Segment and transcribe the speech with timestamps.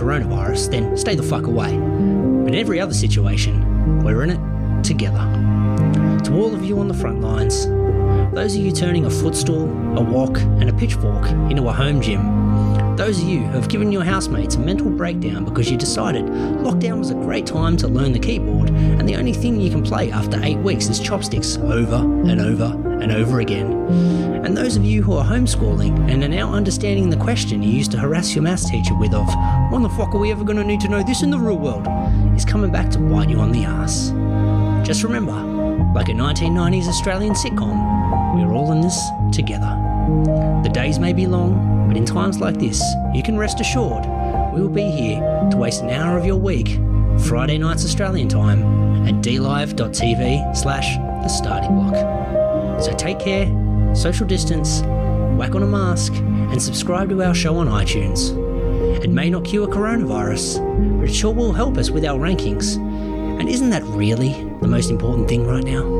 [0.00, 1.76] Coronavirus, then stay the fuck away.
[1.76, 5.18] But in every other situation, we're in it together.
[6.24, 7.66] To all of you on the front lines,
[8.34, 9.64] those of you turning a footstool,
[9.98, 13.90] a wok, and a pitchfork into a home gym, those of you who have given
[13.90, 18.12] your housemates a mental breakdown because you decided lockdown was a great time to learn
[18.12, 21.96] the keyboard and the only thing you can play after eight weeks is chopsticks over
[21.96, 22.64] and over
[23.00, 23.72] and over again.
[24.44, 27.90] And those of you who are homeschooling and are now understanding the question you used
[27.92, 29.28] to harass your maths teacher with of,
[29.70, 31.56] when the fuck are we ever going to need to know this in the real
[31.56, 31.86] world,
[32.36, 34.10] is coming back to bite you on the ass.
[34.84, 35.32] Just remember,
[35.94, 39.00] like a 1990s Australian sitcom, we're all in this
[39.32, 39.76] together.
[40.64, 42.82] The days may be long, but in times like this,
[43.14, 44.04] you can rest assured
[44.52, 46.80] we will be here to waste an hour of your week,
[47.26, 52.82] Friday nights Australian time, at dlive.tv slash the starting block.
[52.82, 53.46] So take care,
[53.94, 54.80] social distance,
[55.38, 58.39] whack on a mask, and subscribe to our show on iTunes.
[59.02, 62.76] It may not cure coronavirus, but it sure will help us with our rankings.
[63.40, 65.99] And isn't that really the most important thing right now?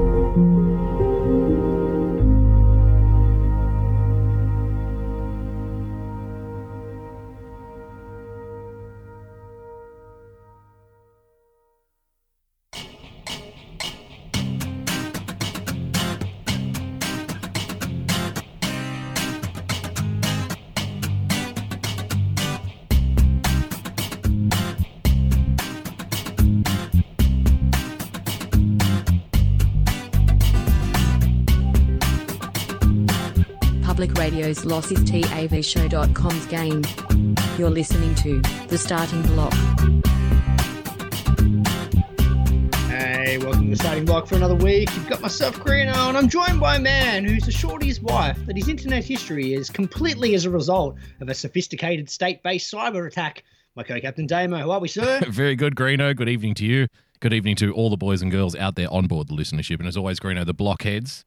[34.01, 36.83] Public Radio's Loss is TAVShow.com's game.
[37.59, 39.53] You're listening to The Starting Block.
[42.89, 44.89] Hey, welcome to the starting block for another week.
[44.95, 48.57] You've got myself, Greeno, and I'm joined by a man who's assured his wife that
[48.57, 53.45] his internet history is completely as a result of a sophisticated state-based cyber attack.
[53.77, 55.21] My co-captain Damo, how are we, sir?
[55.29, 56.17] Very good, Greeno.
[56.17, 56.87] Good evening to you.
[57.21, 59.79] Good evening to all the boys and girls out there on board the listenership.
[59.79, 61.27] And as always, Greeno, the blockheads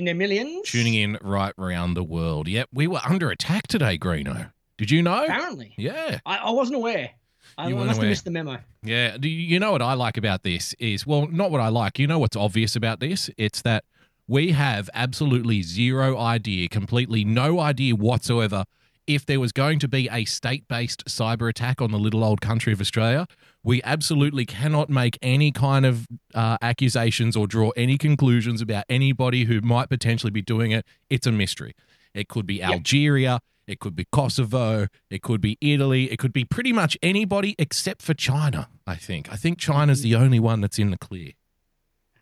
[0.00, 0.62] In their millions?
[0.66, 2.48] tuning in right around the world.
[2.48, 4.50] Yep, we were under attack today, Greeno.
[4.78, 5.24] Did you know?
[5.24, 5.74] Apparently.
[5.76, 6.20] Yeah.
[6.24, 7.10] I, I wasn't aware.
[7.58, 8.56] I You must weren't have missed the memo.
[8.82, 9.18] Yeah.
[9.18, 11.98] Do you you know what I like about this is, well, not what I like.
[11.98, 13.28] You know what's obvious about this?
[13.36, 13.84] It's that
[14.26, 18.64] we have absolutely zero idea, completely no idea whatsoever
[19.06, 22.40] if there was going to be a state based cyber attack on the little old
[22.40, 23.26] country of Australia.
[23.62, 29.44] We absolutely cannot make any kind of uh, accusations or draw any conclusions about anybody
[29.44, 30.86] who might potentially be doing it.
[31.10, 31.74] It's a mystery.
[32.14, 33.40] It could be Algeria.
[33.66, 34.88] It could be Kosovo.
[35.10, 36.10] It could be Italy.
[36.10, 39.30] It could be pretty much anybody except for China, I think.
[39.30, 41.32] I think China's the only one that's in the clear.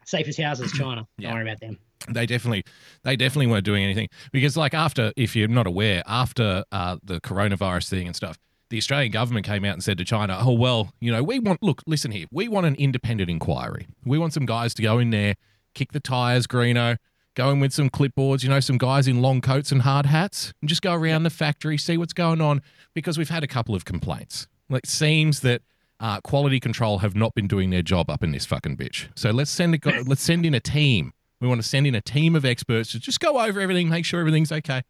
[0.04, 1.06] Safest houses, China.
[1.18, 1.28] Yeah.
[1.28, 1.78] Don't worry about them.
[2.10, 2.64] They definitely,
[3.02, 7.20] they definitely weren't doing anything because, like, after, if you're not aware, after uh, the
[7.20, 8.38] coronavirus thing and stuff,
[8.70, 11.62] the Australian government came out and said to China, "Oh well, you know, we want
[11.62, 13.86] look, listen here, we want an independent inquiry.
[14.04, 15.36] We want some guys to go in there,
[15.74, 16.98] kick the tires, Greeno,
[17.34, 20.52] go in with some clipboards, you know, some guys in long coats and hard hats,
[20.60, 22.62] and just go around the factory, see what's going on,
[22.94, 24.46] because we've had a couple of complaints.
[24.70, 25.62] It seems that."
[26.00, 29.08] Uh, quality control have not been doing their job up in this fucking bitch.
[29.16, 32.00] So let's send a, let's send in a team we want to send in a
[32.00, 34.82] team of experts to just go over everything, make sure everything's okay.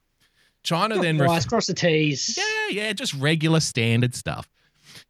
[0.64, 2.36] China then Guys, ref- cross the T's.
[2.36, 4.48] yeah, yeah, just regular standard stuff.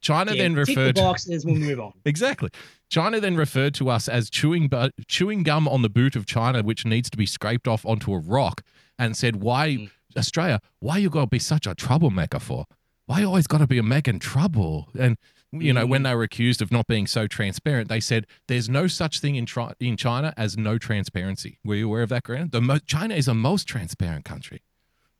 [0.00, 1.44] China Yeah, then referred the boxes.
[1.44, 1.92] We'll move on.
[2.04, 2.50] exactly.
[2.90, 6.62] China then referred to us as chewing bu- chewing gum on the boot of China,
[6.62, 8.62] which needs to be scraped off onto a rock,
[8.98, 9.90] and said, "Why Mm.
[10.16, 10.60] Australia?
[10.80, 12.66] Why you got to be such a troublemaker for?
[13.06, 15.16] Why you always got to be a making trouble?" And
[15.52, 15.90] you know, Mm.
[15.90, 19.34] when they were accused of not being so transparent, they said, "There's no such thing
[19.36, 22.52] in tri- in China as no transparency." Were you aware of that, Grant?
[22.52, 24.62] The mo- China is a most transparent country,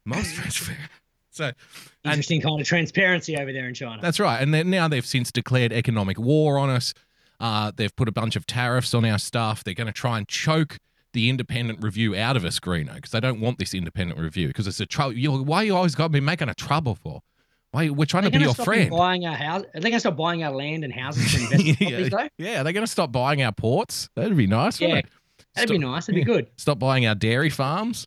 [0.08, 0.90] most transparent.
[1.30, 1.54] So, and
[2.04, 4.00] Interesting kind of transparency over there in China.
[4.02, 4.40] that's right.
[4.42, 6.94] And then now they've since declared economic war on us.
[7.38, 9.62] Uh, they've put a bunch of tariffs on our stuff.
[9.62, 10.78] They're going to try and choke
[11.12, 14.66] the independent review out of us, Greeno, because they don't want this independent review because
[14.66, 15.14] it's a trouble.
[15.44, 17.20] Why are you always got to be making a trouble for?
[17.70, 18.90] Why we're trying to be your friend.
[18.90, 19.62] Buying our house?
[19.74, 22.28] Are they going to stop buying our land and houses for investment properties, though?
[22.38, 24.08] yeah, they're going to stop buying our ports.
[24.16, 24.80] That'd be nice.
[24.80, 25.02] Yeah?
[25.54, 26.06] That'd be nice.
[26.06, 26.48] That'd be good.
[26.56, 28.06] Stop buying our dairy farms.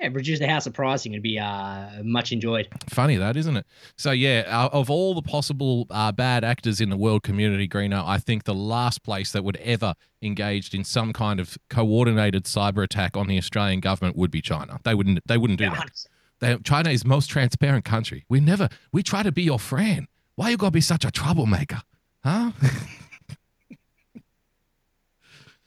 [0.00, 1.12] Yeah, reduce the house of pricing.
[1.12, 2.68] It'd be uh, much enjoyed.
[2.88, 3.66] Funny that, isn't it?
[3.96, 8.02] So yeah, uh, of all the possible uh, bad actors in the world community, Greeno,
[8.06, 12.82] I think the last place that would ever engaged in some kind of coordinated cyber
[12.82, 14.78] attack on the Australian government would be China.
[14.84, 15.20] They wouldn't.
[15.26, 16.06] They wouldn't do Yeah, that.
[16.38, 18.24] They, China is most transparent country.
[18.28, 18.70] We never.
[18.92, 20.06] We try to be your friend.
[20.36, 21.82] Why you gotta be such a troublemaker?
[22.24, 22.52] Huh?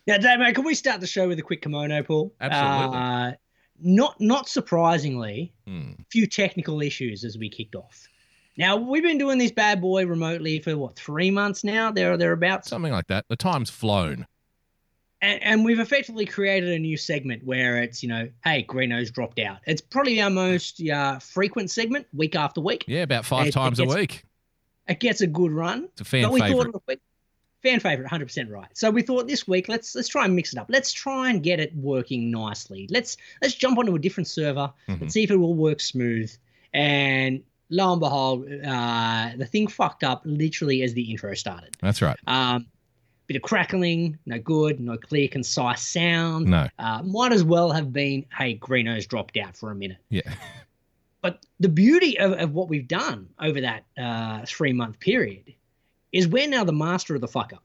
[0.05, 2.33] Now, Damo, can we start the show with a quick kimono, Paul?
[2.41, 2.97] Absolutely.
[2.97, 3.31] Uh,
[3.83, 5.91] not not surprisingly, Hmm.
[6.09, 8.07] few technical issues as we kicked off.
[8.57, 12.17] Now we've been doing this bad boy remotely for what three months now, there or
[12.17, 13.25] thereabouts, Something like that.
[13.27, 14.25] The time's flown.
[15.21, 19.39] and, and we've effectively created a new segment where it's you know, hey, Greeno's dropped
[19.39, 19.57] out.
[19.65, 22.83] It's probably our most uh, frequent segment, week after week.
[22.87, 24.23] Yeah, about five It- it times a week.
[24.87, 25.85] It gets a good run.
[25.93, 26.73] It's a fan but we favorite.
[26.73, 26.99] thought,
[27.63, 28.67] fan favorite, 100% right.
[28.73, 30.67] So we thought this week let's let's try and mix it up.
[30.69, 32.87] Let's try and get it working nicely.
[32.91, 34.71] Let's let's jump onto a different server.
[34.87, 35.01] Mhm.
[35.01, 36.31] Let's see if it will work smooth.
[36.73, 41.75] And lo and behold, uh, the thing fucked up literally as the intro started.
[41.81, 42.17] That's right.
[42.27, 42.67] Um,
[43.27, 46.47] bit of crackling, no good, no clear, concise sound.
[46.47, 46.67] No.
[46.77, 49.97] Uh, might as well have been, hey, Greeno's dropped out for a minute.
[50.09, 50.33] Yeah.
[51.21, 55.53] But the beauty of, of what we've done over that uh, three month period
[56.13, 57.63] is we're now the master of the fuck up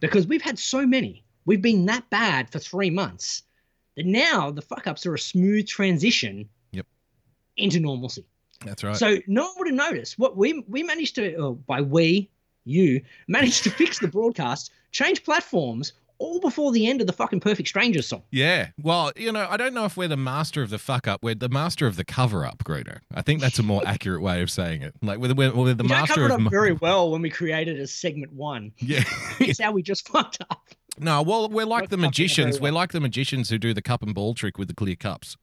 [0.00, 1.24] because we've had so many.
[1.46, 3.44] We've been that bad for three months
[3.96, 6.86] that now the fuck ups are a smooth transition Yep.
[7.56, 8.26] into normalcy.
[8.64, 8.96] That's right.
[8.96, 10.18] So no one would have noticed.
[10.18, 12.30] What we we managed to, oh, by we,
[12.64, 17.40] you managed to fix the broadcast, change platforms, all before the end of the fucking
[17.40, 18.22] Perfect Strangers song.
[18.30, 18.68] Yeah.
[18.82, 21.22] Well, you know, I don't know if we're the master of the fuck up.
[21.22, 22.98] We're the master of the cover up, Greeno.
[23.14, 24.94] I think that's a more accurate way of saying it.
[25.02, 26.46] Like we're, we're, we're the We master covered of.
[26.46, 28.72] up very well when we created a segment one.
[28.78, 29.04] yeah.
[29.40, 30.60] It's how we just fucked up.
[30.98, 32.58] no, well, we're like the magicians.
[32.60, 32.74] We're well.
[32.74, 35.36] like the magicians who do the cup and ball trick with the clear cups.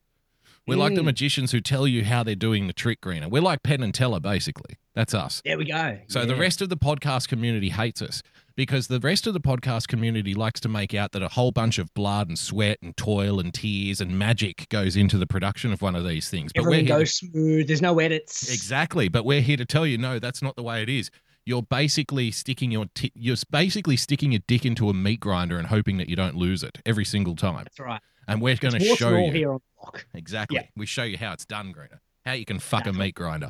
[0.65, 1.06] We're like the Mm.
[1.06, 3.30] magicians who tell you how they're doing the trick, Greeno.
[3.30, 4.75] We're like Penn and Teller, basically.
[4.95, 5.42] That's us.
[5.44, 6.00] There we go.
[6.07, 8.21] So the rest of the podcast community hates us
[8.56, 11.80] because the rest of the podcast community likes to make out that a whole bunch
[11.80, 15.81] of blood and sweat and toil and tears and magic goes into the production of
[15.81, 16.54] one of these things.
[16.54, 17.68] But we're everything here to- smooth.
[17.68, 18.54] There's no edits.
[18.54, 21.10] Exactly, but we're here to tell you no, that's not the way it is.
[21.45, 25.68] You're basically sticking your ti you're basically sticking your dick into a meat grinder and
[25.68, 27.65] hoping that you don't lose it every single time.
[27.65, 28.00] That's right.
[28.28, 30.06] And we're going to show you here on the block.
[30.14, 30.56] exactly.
[30.58, 30.68] Yeah.
[30.75, 32.02] We show you how it's done, Greener.
[32.25, 33.50] How you can fuck a meat grinder.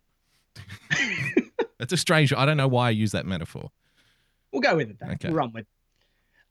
[1.79, 2.33] That's a strange.
[2.33, 3.69] I don't know why I use that metaphor.
[4.51, 4.97] We'll go with it.
[4.99, 5.07] Though.
[5.11, 5.27] Okay.
[5.29, 5.61] We'll run with.
[5.63, 5.67] it.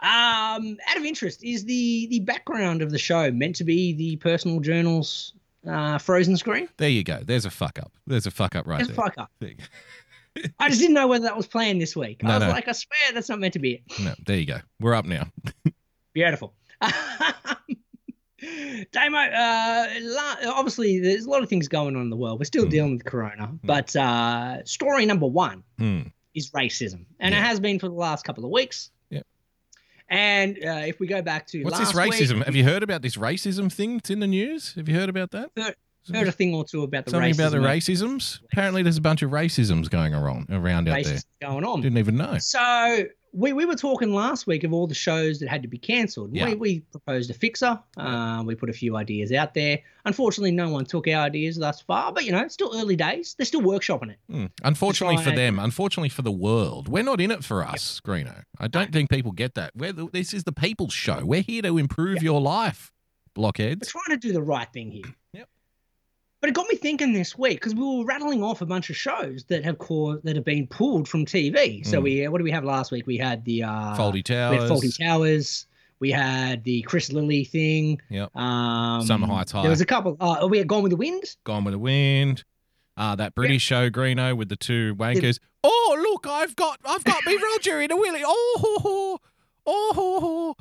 [0.04, 4.16] Um, out of interest, is the the background of the show meant to be the
[4.16, 5.34] personal journals
[5.68, 6.68] uh, frozen screen?
[6.76, 7.20] There you go.
[7.24, 7.92] There's a fuck up.
[8.06, 9.04] There's a fuck up right there It's there.
[9.04, 9.30] fuck up.
[9.38, 9.52] There.
[10.58, 12.22] I just didn't know whether that was planned this week.
[12.22, 12.50] No, I was no.
[12.50, 14.00] like, I swear that's not meant to be it.
[14.00, 14.58] No, there you go.
[14.80, 15.26] We're up now.
[16.14, 16.54] Beautiful.
[18.92, 19.86] Damo, uh,
[20.46, 22.38] obviously, there's a lot of things going on in the world.
[22.40, 22.70] We're still Hmm.
[22.70, 26.00] dealing with Corona, but uh, story number one Hmm.
[26.34, 27.40] is racism, and Yeah.
[27.40, 28.90] it has been for the last couple of weeks.
[29.10, 29.26] Yep.
[30.08, 32.36] And uh, if we go back to What's this racism?
[32.38, 34.74] week, Have you heard about this racism thing that's in the news?
[34.74, 35.50] Have you heard about that?
[36.12, 38.40] heard a thing or two about the Something racism, about the racisms?
[38.52, 41.18] Apparently, there's a bunch of racisms going around around out there.
[41.40, 41.80] going on.
[41.80, 42.38] Didn't even know.
[42.38, 45.78] So we, we were talking last week of all the shows that had to be
[45.78, 46.34] cancelled.
[46.34, 46.46] Yeah.
[46.46, 47.80] We, we proposed a fixer.
[47.96, 49.78] Uh, we put a few ideas out there.
[50.04, 52.12] Unfortunately, no one took our ideas thus far.
[52.12, 53.34] But you know, it's still early days.
[53.36, 54.18] They're still workshopping it.
[54.30, 54.46] Hmm.
[54.62, 58.42] Unfortunately for them, unfortunately for the world, we're not in it for us, Greeno.
[58.58, 59.72] I don't think people get that.
[59.74, 61.24] We're the, this is the people's show.
[61.24, 62.92] We're here to improve your life,
[63.34, 63.94] blockheads.
[63.94, 65.14] We're trying to do the right thing here.
[66.42, 68.96] But it got me thinking this week because we were rattling off a bunch of
[68.96, 71.86] shows that have caused that have been pulled from TV.
[71.86, 72.02] So Mm.
[72.02, 73.06] we what did we have last week?
[73.06, 75.66] We had the uh, Fawlty we Towers, had Fawlty Towers.
[76.00, 78.02] We had the Chris Lilley thing.
[78.10, 78.36] Yep.
[78.36, 79.62] Um, Summer Heights High.
[79.62, 80.16] There was a couple.
[80.20, 81.22] Uh, we had Gone with the Wind.
[81.44, 82.42] Gone with the Wind.
[82.96, 85.38] Uh, that British show, Greeno, with the two wankers.
[85.62, 88.22] Oh, look, I've got I've got me Roger in a willy.
[88.26, 89.18] Oh, ho, ho.
[89.66, 90.56] oh, ho, ho.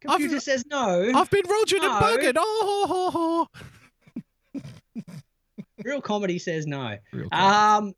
[0.00, 1.12] Computer I've- says no.
[1.14, 1.92] I've been Roger No.
[1.92, 2.36] and buggered.
[2.38, 3.48] Oh, ho, ho, ho.
[5.84, 6.96] Real comedy says no.
[7.32, 7.94] Um,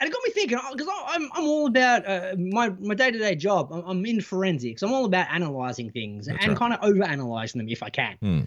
[0.00, 3.18] and it got me thinking because I'm I'm all about uh, my my day to
[3.18, 3.70] day job.
[3.72, 4.82] I'm, I'm in forensics.
[4.82, 6.58] I'm all about analyzing things That's and right.
[6.58, 8.16] kind of over analyzing them if I can.
[8.20, 8.40] Hmm.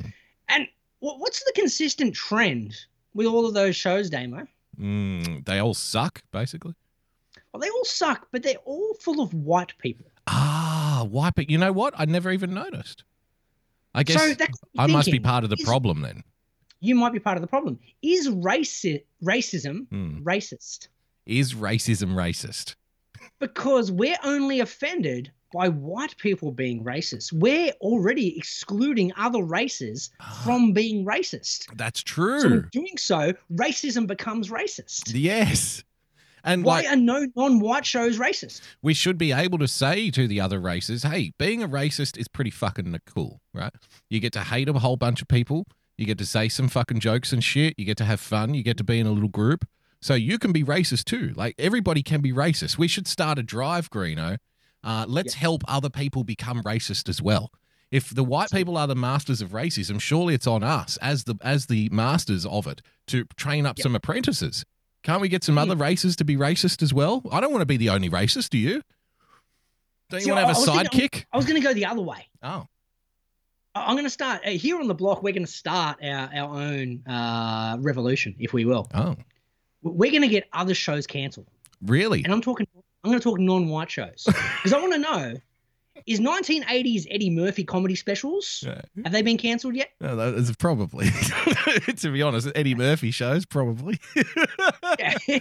[0.49, 0.67] And
[0.99, 2.75] what, what's the consistent trend
[3.13, 4.47] with all of those shows, Damo?
[4.79, 6.73] Mm, they all suck, basically.
[7.51, 10.07] Well, they all suck, but they're all full of white people.
[10.27, 11.49] Ah, white it.
[11.49, 11.93] You know what?
[11.97, 13.03] I never even noticed.
[13.93, 14.45] I guess so
[14.77, 16.23] I must be part of the problem then.
[16.83, 17.79] You might be part of the problem.
[18.01, 20.21] Is raci- racism Hmm.
[20.21, 20.89] racist?
[21.25, 22.75] Is racism racist?
[23.39, 27.31] Because we're only offended by white people being racist.
[27.31, 30.09] We're already excluding other races
[30.43, 31.67] from being racist.
[31.77, 32.43] That's So true.
[32.53, 35.11] in doing so, racism becomes racist.
[35.13, 35.83] yes.
[36.45, 38.59] And Why like are no non-white shows racist?
[38.81, 42.27] we should be able to say to the other races, hey, being a racist is
[42.27, 43.71] pretty fucking cool, right?
[44.09, 45.65] You get to hate a whole bunch of people.
[46.03, 47.75] You get to say some fucking jokes and shit.
[47.77, 48.53] You get to have fun.
[48.53, 49.65] You get to be in a little group.
[50.01, 51.31] So you can be racist too.
[51.33, 52.77] Like everybody can be racist.
[52.77, 54.35] We should start a drive, Greeno.
[54.83, 57.51] Uh, let's help other people become racist as well.
[57.89, 61.35] If the white people are the masters of racism, surely it's on us as the
[61.41, 64.65] as the masters of it to train up some apprentices.
[65.03, 65.59] Can't we get some Hmm.
[65.59, 67.23] other races to be racist as well?
[67.31, 68.49] I don't want to be the only racist.
[68.49, 68.81] Do you?
[70.09, 71.25] Don't you See, want to have a I thinking- sidekick?
[71.31, 72.27] I was going to go the other way.
[72.43, 72.67] Oh,
[73.75, 75.23] I'm going to start uh, here on the block.
[75.23, 78.87] We're going to start our, our own uh, revolution, if we will.
[78.93, 79.15] oh,
[79.81, 81.47] We're going to get other shows cancelled,
[81.81, 82.23] really?
[82.23, 82.67] and I'm talking.
[83.03, 85.33] I'm going to talk non-white shows because I want to know:
[86.05, 88.81] is 1980s Eddie Murphy comedy specials Yeah.
[89.03, 89.89] have they been cancelled yet?
[89.99, 91.07] No, that is probably.
[91.97, 93.99] to be honest, Eddie Murphy shows probably.
[94.99, 95.17] Yeah.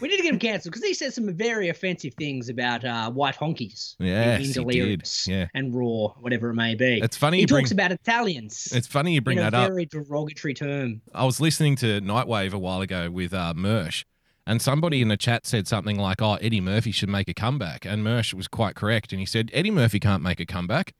[0.00, 3.10] we need to get him cancelled because he said some very offensive things about uh,
[3.10, 3.94] white honkies.
[4.36, 4.52] in he
[4.96, 5.08] did.
[5.26, 5.46] Yeah.
[5.54, 7.00] and Raw, whatever it may be.
[7.00, 7.64] It's funny he you bring.
[7.64, 8.68] talks about Italians.
[8.72, 9.68] It's funny you bring in that a up.
[9.68, 11.00] very derogatory term.
[11.14, 14.04] I was listening to Nightwave a while ago with uh, Mersh,
[14.46, 17.84] and somebody in the chat said something like, "Oh, Eddie Murphy should make a comeback,"
[17.84, 20.94] and Mersh was quite correct, and he said Eddie Murphy can't make a comeback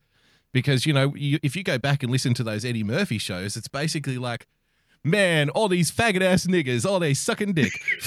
[0.53, 3.57] because you know you, if you go back and listen to those Eddie Murphy shows,
[3.57, 4.47] it's basically like.
[5.07, 7.73] Man, all these faggot ass niggas, all they sucking dick.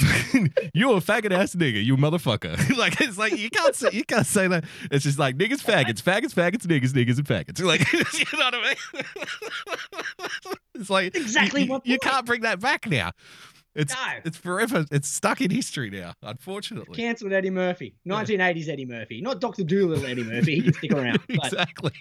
[0.74, 2.76] you a faggot ass nigga, you motherfucker.
[2.76, 4.64] like it's like you can't say you can't say that.
[4.90, 7.64] It's just like niggas, faggots, faggots, faggots, niggas, niggas, and faggots.
[7.70, 9.04] Like you know what I mean?
[10.74, 13.12] it's like Exactly you, you can't bring that back now.
[13.74, 14.00] It's No.
[14.24, 14.84] it's forever.
[14.90, 16.12] It's stuck in history now.
[16.22, 17.94] Unfortunately, Cancelled Eddie Murphy.
[18.06, 19.20] 1980s Eddie Murphy.
[19.22, 19.62] Not Dr.
[19.64, 20.56] Dolittle Eddie Murphy.
[20.56, 21.20] He can stick around.
[21.28, 21.92] Exactly.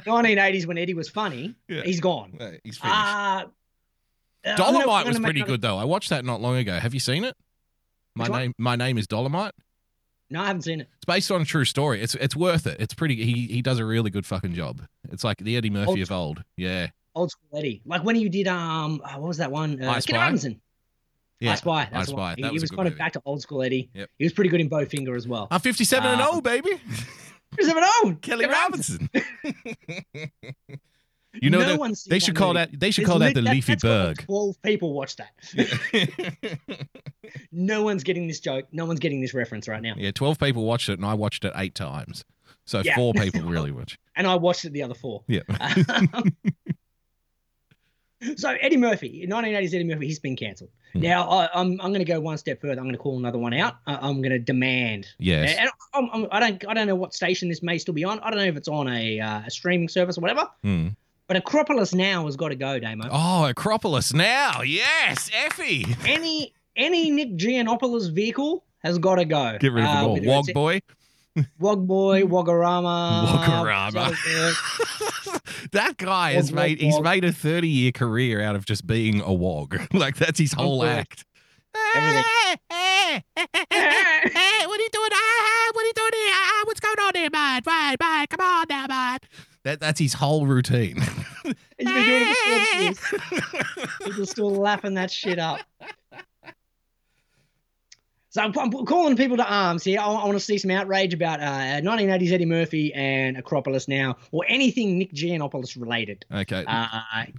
[0.00, 1.82] 1980s when Eddie was funny, Yeah.
[1.82, 2.36] he's gone.
[2.38, 2.98] Right, He's finished.
[2.98, 3.44] Uh,
[4.44, 5.76] uh, Dolemite was pretty good though.
[5.78, 6.78] I watched that not long ago.
[6.78, 7.36] Have you seen it?
[8.14, 8.40] My Which one?
[8.40, 9.52] name, my name is Dolemite.
[10.30, 10.88] No, I haven't seen it.
[10.96, 12.00] It's based on a true story.
[12.00, 12.80] It's it's worth it.
[12.80, 13.16] It's pretty.
[13.24, 14.80] He he does a really good fucking job.
[15.10, 16.44] It's like the Eddie Murphy Old of old.
[16.56, 17.82] Yeah, Old school Eddie.
[17.84, 19.82] Like when you did, um, oh, what was that one?
[19.82, 20.16] Uh, I Spy?
[20.16, 20.60] Robinson.
[21.40, 21.52] yeah.
[21.52, 21.82] I Spy.
[21.82, 22.18] I That's one.
[22.18, 22.34] Spy.
[22.36, 23.90] He, That he was a was kind of back to old school Eddie.
[23.94, 24.10] Yep.
[24.18, 25.46] He was pretty good in Bowfinger as well.
[25.50, 26.70] I'm 57 and old, baby.
[27.56, 28.16] Who's ever known?
[28.16, 29.10] Kelly Kid Robinson.
[31.40, 32.70] you know no that- one's they should that call movie.
[32.70, 35.30] that they should It's call that the Leafy that's got like 12 people watch that.
[37.50, 38.66] No one's getting this joke.
[38.70, 39.94] No one's getting this reference right now.
[39.96, 42.24] yeah, 12 people watched it and I watched it 8 times.
[42.66, 42.94] So Yeah.
[42.94, 43.98] four people really watch.
[44.16, 45.24] And I watched it the other four.
[45.26, 45.40] Yeah.
[48.36, 50.70] so Eddie Murphy, 1980s Eddie Murphy, he's been cancelled.
[50.92, 51.00] Hmm.
[51.00, 52.74] Now I, I'm I'm going to go one step further.
[52.74, 53.76] I'm going to call another one out.
[53.86, 55.08] I, I'm going to demand.
[55.18, 55.56] Yes.
[55.58, 58.20] And I'm, I'm, I don't I don't know what station this may still be on.
[58.20, 60.48] I don't know if it's on a, uh, a streaming service or whatever.
[60.62, 60.88] Hmm.
[61.26, 63.08] But Acropolis now has got to go, Damo.
[63.10, 64.60] Oh, Acropolis now.
[64.62, 65.86] Yes, Effie.
[66.06, 69.56] Any any Nick Giannopoulos vehicle has got to go.
[69.58, 70.20] Get rid of Uh, them all.
[70.22, 70.80] Wog boy.
[71.58, 73.26] Wog Boy, Wogorama.
[73.26, 74.14] Wogorama.
[75.72, 78.86] That guy has Wog, wog, made he's made a 30 year career out of just
[78.86, 79.76] being a wog.
[79.92, 81.24] like that's his whole act.
[81.96, 82.22] Everything.
[82.70, 85.10] Hey, what are you doing?
[85.12, 86.32] Ah, what are you doing here?
[86.32, 87.62] Ah, what's going on here, man?
[87.66, 89.18] Right, right, come on now, man.
[89.64, 90.96] That, that's his whole routine.
[91.44, 93.98] He's been doing it for 40 years.
[94.04, 95.60] People still laughing that shit up.
[98.28, 100.00] So I'm, I'm calling people to arms here.
[100.00, 104.44] I, want to see some outrage about uh, 1980s Eddie Murphy and Acropolis now, or
[104.48, 106.24] anything Nick Giannopoulos related.
[106.34, 106.64] okay.
[106.66, 106.88] Uh,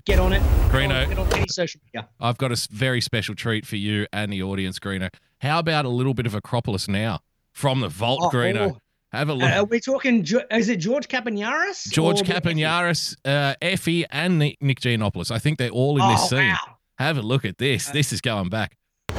[0.05, 0.41] get on it.
[0.71, 1.05] Greeno.
[1.09, 2.07] Get on any social media.
[2.21, 5.09] I've got a very special treat for you and the audience, Greeno.
[5.41, 7.19] How about a little bit of Acropolis now
[7.51, 8.71] from the vault, Oh, Greeno?
[8.71, 8.77] oh.
[9.15, 9.51] Have a Uh, look.
[9.51, 10.25] are we talking?
[10.51, 11.89] Is it George Kapiniaris?
[11.91, 15.31] George or Kapiniaris, uh, Effie, and Nick, Nick Giannopoulos.
[15.31, 16.49] I think they're all in this Oh, scene.
[16.49, 16.77] wow.
[16.97, 17.87] Have a look at this.
[17.89, 18.75] This is going back.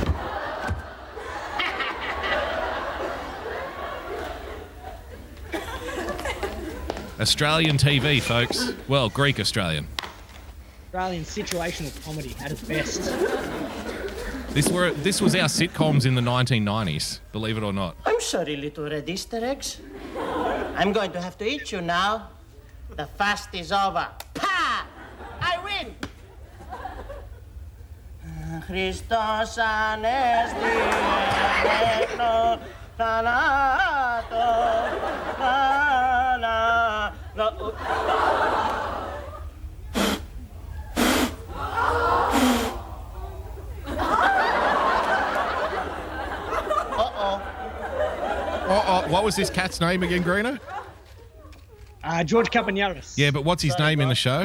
[7.20, 8.72] Australian TV, folks.
[8.88, 9.86] Well, Greek Australian.
[10.86, 13.85] Australian situational comedy at its best.
[14.56, 17.94] This were this was our sitcoms in the 1990s, believe it or not.
[18.06, 19.82] I'm sorry, little red Easter eggs.
[20.76, 22.30] I'm going to have to eat you now.
[22.96, 24.08] The fast is over.
[24.32, 24.86] Pa!
[25.42, 25.94] I win.
[28.66, 30.72] Christos anesti
[32.96, 34.46] thanato
[48.68, 50.58] thana- no- what was this cat's name again, Greeno?
[52.04, 53.14] Uh, George Kapiniaris.
[53.16, 54.42] Yeah, but what's his name in the show?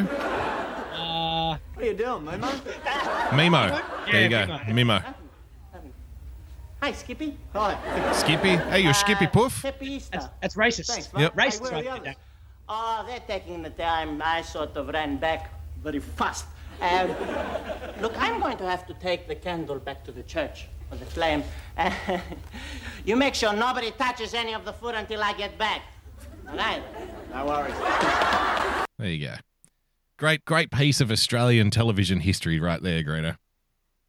[0.95, 2.49] Uh, What are you doing, Mimo?
[3.31, 3.81] Mimo.
[4.11, 4.45] There you go.
[4.67, 5.03] Mimo.
[6.81, 7.37] Hi, Skippy.
[7.53, 8.11] Hi.
[8.13, 8.55] Skippy.
[8.55, 9.61] Hey, you're Skippy Puff.
[9.61, 10.09] Happy Easter.
[10.13, 10.87] that's, that's racist.
[10.87, 11.35] Thanks, Yep.
[11.35, 11.45] mate.
[11.45, 12.05] Racist Hey, where are right the there, others?
[12.05, 12.15] Dave.
[12.69, 14.19] Oh, they're taking the time.
[14.23, 15.51] I sort of ran back
[15.83, 16.45] very fast.
[16.81, 17.09] Um,
[18.01, 21.05] look, I'm going to have to take the candle back to the church for the
[21.05, 21.43] flame.
[23.03, 25.81] You make sure nobody touches any of the food until I get back.
[26.47, 26.83] All right?
[27.33, 27.75] No worries.
[28.99, 29.35] There you go.
[30.17, 33.37] Great, great piece of Australian television history right there, Greeno.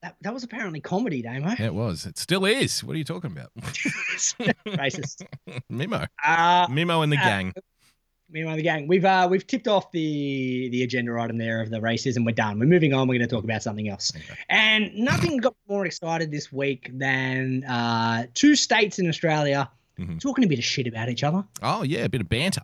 [0.03, 1.55] That, that was apparently comedy, Damo.
[1.59, 2.05] Yeah, it was.
[2.05, 2.85] It still is.
[2.85, 3.55] What are you talking about?
[3.57, 5.25] racist.
[5.71, 6.07] Mimo.
[6.23, 7.55] Uh, Mimo and the uh, gang.
[8.33, 8.89] Me and my other gang.
[8.89, 12.25] We've uh we've tipped off the the agenda item there of the racism.
[12.25, 12.59] We're done.
[12.59, 13.07] We're moving on.
[13.07, 14.11] We're going to talk about something else.
[14.49, 19.71] And nothing got more excited this week than uh two states in Australia
[20.01, 20.19] Mhm.
[20.21, 21.45] talking a bit of shit about each other.
[21.63, 22.63] Oh, yeah, a bit of banter.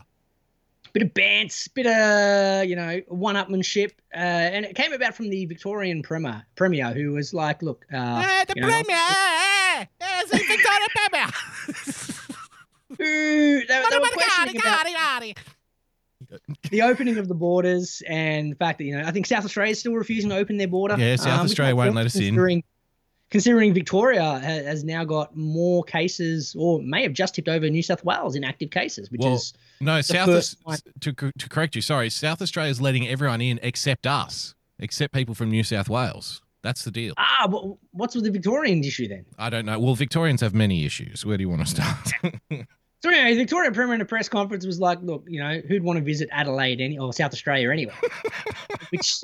[0.94, 4.16] Bit of bants, bit of you know one-upmanship, uh,
[4.54, 8.54] and it came about from the Victorian premier, premier who was like, "Look, uh, the
[8.56, 8.68] you know,
[13.00, 14.86] Ooh, they, they were questioning about
[16.70, 19.72] the opening of the borders and the fact that you know I think South Australia
[19.72, 20.96] is still refusing to open their border.
[20.98, 22.62] Yeah, South which Australia won't let us in.
[23.30, 27.82] considering, Victoria ha- has now got more cases, or may have just tipped over New
[27.82, 31.82] South Wales in active cases, which Well, is No, South Aus- to to correct you.
[31.82, 36.40] Sorry, South Australia is letting everyone in except us, except people from New South Wales.
[36.62, 37.14] That's the deal.
[37.18, 39.24] ah, wha- what's with the Victorian issue then?
[39.38, 39.78] I don't know.
[39.78, 41.24] Well, Victorians have many issues.
[41.24, 42.12] Where do you want to start?
[43.02, 45.82] So anyway, the Victoria Premier in a press conference was like, "Look, you know, who'd
[45.84, 47.94] want to visit Adelaide any or South Australia anyway?"
[48.90, 49.20] Which,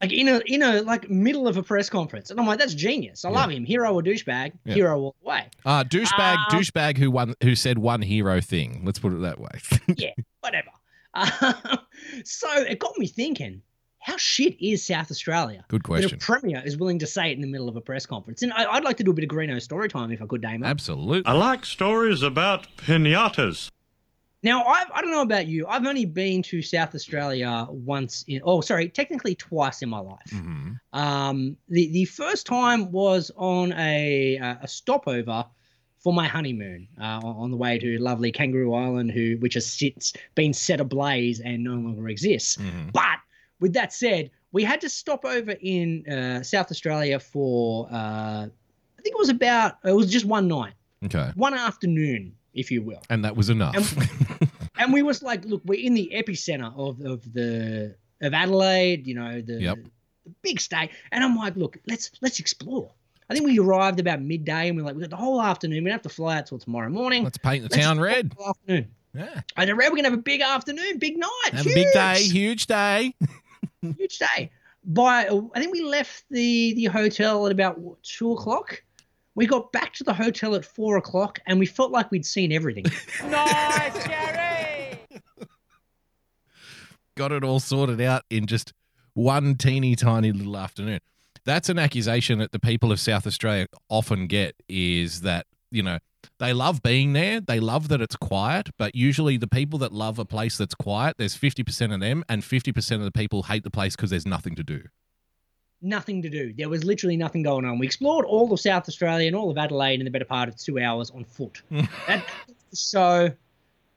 [0.00, 2.74] like in a in a like middle of a press conference, and I'm like, "That's
[2.74, 3.24] genius.
[3.24, 3.36] I Yeah.
[3.36, 3.64] love him.
[3.64, 4.74] Hero or douchebag, Yeah.
[4.74, 8.82] hero all the way." uh, douchebag, Um, douchebag who won, who said one hero thing.
[8.84, 9.50] Let's put it that way.
[9.96, 10.70] yeah, whatever.
[11.14, 11.78] Um,
[12.24, 13.60] so it got me thinking,
[14.02, 15.64] how shit is South Australia?
[15.68, 16.14] Good question.
[16.14, 18.42] a premier is willing to say it in the middle of a press conference.
[18.42, 20.42] And I, I'd like to do a bit of Greeno story time if I could,
[20.42, 20.64] Damon.
[20.68, 21.22] Absolutely.
[21.24, 23.70] I like stories about pinatas.
[24.44, 25.68] Now, I've, I don't know about you.
[25.68, 30.18] I've only been to South Australia once in, oh, sorry, technically twice in my life.
[30.30, 30.80] Mhm.
[30.92, 35.44] Um, the, the first time was on a, uh, a stopover
[36.00, 39.64] for my honeymoon uh, on on the way to lovely Kangaroo Island, who which has
[39.64, 42.56] since been set ablaze and no longer exists.
[42.56, 42.92] Mhm.
[42.92, 43.18] But
[43.62, 49.02] with that said, we had to stop over in uh, South Australia for uh, I
[49.02, 50.74] think it was about it was just one night,
[51.06, 51.30] Okay.
[51.34, 53.00] one afternoon, if you will.
[53.08, 53.96] And that was enough.
[54.76, 59.14] And we was like, look, we're in the epicenter of of the of Adelaide, you
[59.14, 59.78] know, the, Yep.
[60.26, 60.90] the big state.
[61.10, 62.90] And I'm like, look, let's let's explore.
[63.30, 65.84] I think we arrived about midday, and we're like, we got the whole afternoon.
[65.84, 67.24] We don't have to fly out till tomorrow morning.
[67.24, 68.30] Let's paint the Let's town red.
[68.30, 68.88] the Afternoon.
[69.14, 69.40] Yeah.
[69.56, 72.14] I said, Red, we're gonna have a big afternoon, big night, Have a big day,
[72.22, 73.14] huge huge day.
[73.82, 74.50] huge day.
[74.84, 78.82] By I think we left the the hotel at about two o'clock.
[79.34, 82.52] We got back to the hotel at four o'clock, and we felt like we'd seen
[82.52, 82.84] everything.
[83.24, 84.98] Nice, Gary.
[87.16, 88.72] got it all sorted out in just
[89.14, 91.00] one teeny tiny little afternoon.
[91.44, 95.98] That's an accusation that the people of South Australia often get is that, you know,
[96.38, 97.40] they love being there.
[97.40, 101.16] They love that it's quiet, but usually the people that love a place that's quiet,
[101.18, 104.54] there's 50% of them, and 50% of the people hate the place because there's nothing
[104.56, 104.82] to do.
[105.84, 106.52] nothing to do.
[106.56, 107.78] There was literally nothing going on.
[107.78, 110.56] We explored all of South Australia and all of Adelaide in the better part of
[110.56, 111.60] two hours on foot.
[112.06, 112.24] that
[112.72, 113.30] show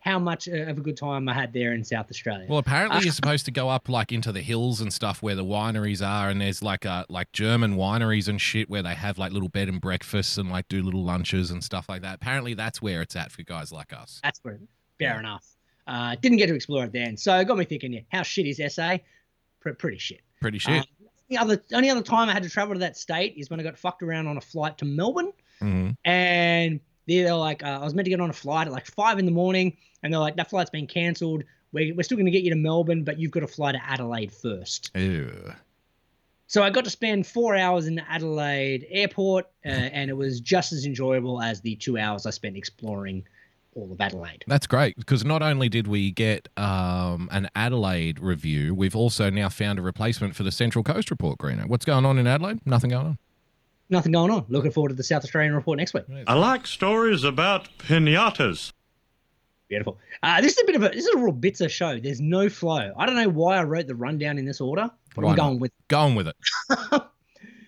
[0.06, 2.46] how much uh, of a good time I had there in South Australia.
[2.48, 5.44] Well, apparently you're supposed to go up like into the hills and stuff where the
[5.44, 9.32] wineries are, and there's like a like German wineries and shit where they have like
[9.32, 12.16] little bed and breakfasts and like do little lunches and stuff like that.
[12.16, 14.20] Apparently that's where it's at for guys like us.
[14.24, 14.60] That's where,
[15.00, 15.46] fair enough.
[15.88, 17.94] Uh, didn't get to explore it then, so it got me thinking.
[17.94, 18.98] Yeah, how shit is SA?
[19.60, 20.22] Pre- pretty shit.
[20.40, 20.82] Pretty shit.
[20.82, 20.86] Um,
[21.30, 23.64] the other only other time I had to travel to that state is when I
[23.64, 25.34] got fucked around on a flight to Melbourne.
[25.60, 28.86] hmm and they're like, uh, I was meant to get on a flight at like
[28.86, 31.44] five in the morning, and they're like, that flight's been cancelled.
[31.72, 33.86] We're, we're still going to get you to Melbourne, but you've got to fly to
[33.86, 34.92] Adelaide first.
[34.96, 35.54] Ew.
[36.48, 40.72] So I got to spend four hours in Adelaide airport, uh, and it was just
[40.72, 43.24] as enjoyable as the two hours I spent exploring
[43.76, 44.44] all of Adelaide.
[44.48, 49.50] That's great because not only did we get um, an Adelaide review, we've also now
[49.50, 51.68] found a replacement for the Central Coast report, Greeno.
[51.68, 52.66] What's going on in Adelaide?
[52.66, 53.18] Nothing going on.
[53.90, 54.46] Nothing going on.
[54.50, 56.04] Looking forward to the South Australian report next week.
[56.28, 58.72] I like stories about pinatas.
[59.68, 59.98] Beautiful.
[60.22, 62.00] Uh, this is a bit of a this is a real bitter show.
[62.00, 62.94] There's no flow.
[62.98, 65.44] I don't know why I wrote the rundown in this order, but Why I'm not?
[65.44, 66.36] going with Going with it.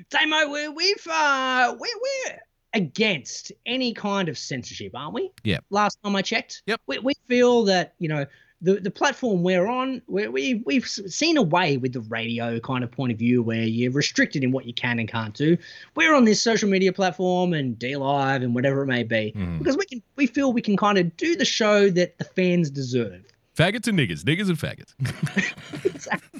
[0.10, 2.40] Damo, we, we've uh, we're, we're
[2.74, 5.32] against any kind of censorship, aren't we?
[5.44, 5.58] Yeah.
[5.70, 6.62] Last time I checked.
[6.68, 6.82] Yep.
[6.88, 8.26] We, we feel that you know
[8.62, 12.91] the the platform we're on, we we we've seen away with the radio kind of
[12.91, 15.58] point of view where you're restricted in what you can and can't do.
[15.96, 19.60] We're on this social media platform and D Live and whatever it may be Mhm.
[19.60, 22.70] because we can we feel we can kind of do the show that the fans
[22.72, 23.22] deserve.
[23.56, 24.93] Faggots and niggers, niggers and faggots.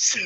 [0.00, 0.20] So,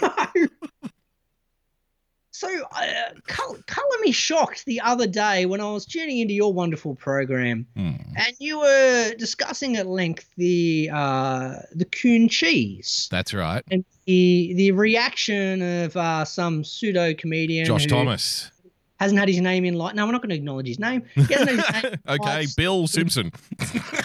[2.42, 2.84] so uh,
[3.28, 7.66] col- color me shocked the other day when I was tuning into your wonderful program,
[7.76, 7.92] Hmm.
[8.16, 13.62] and you were discussing at length the uh, the coon cheese That's right.
[13.70, 18.50] and the the reaction of uh, some pseudo comedian Josh Thomas.
[18.98, 19.94] hasn't had his name in light.
[19.94, 21.02] No, we're not going to acknowledge his name.
[21.14, 23.30] He hasn't had his name okay, Bill Simpson.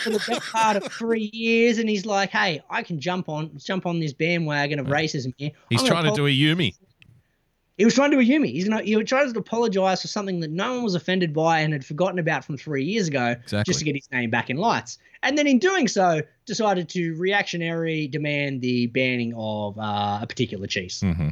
[0.04, 3.52] for the best part of three years, and he's like, "Hey, I can jump on
[3.58, 6.74] jump on this bandwagon of racism here." He's I'm trying to do a Yumi.
[7.78, 8.52] He was trying to do a Yumi.
[8.52, 11.74] He's gonna he tries to apologize for something that no one was offended by and
[11.74, 13.72] had forgotten about from three years ago, Exactly.
[13.72, 14.98] just to get his name back in lights.
[15.24, 20.66] And then in doing so, decided to reactionary demand the banning of uh, a particular
[20.68, 21.02] cheese.
[21.02, 21.30] hmm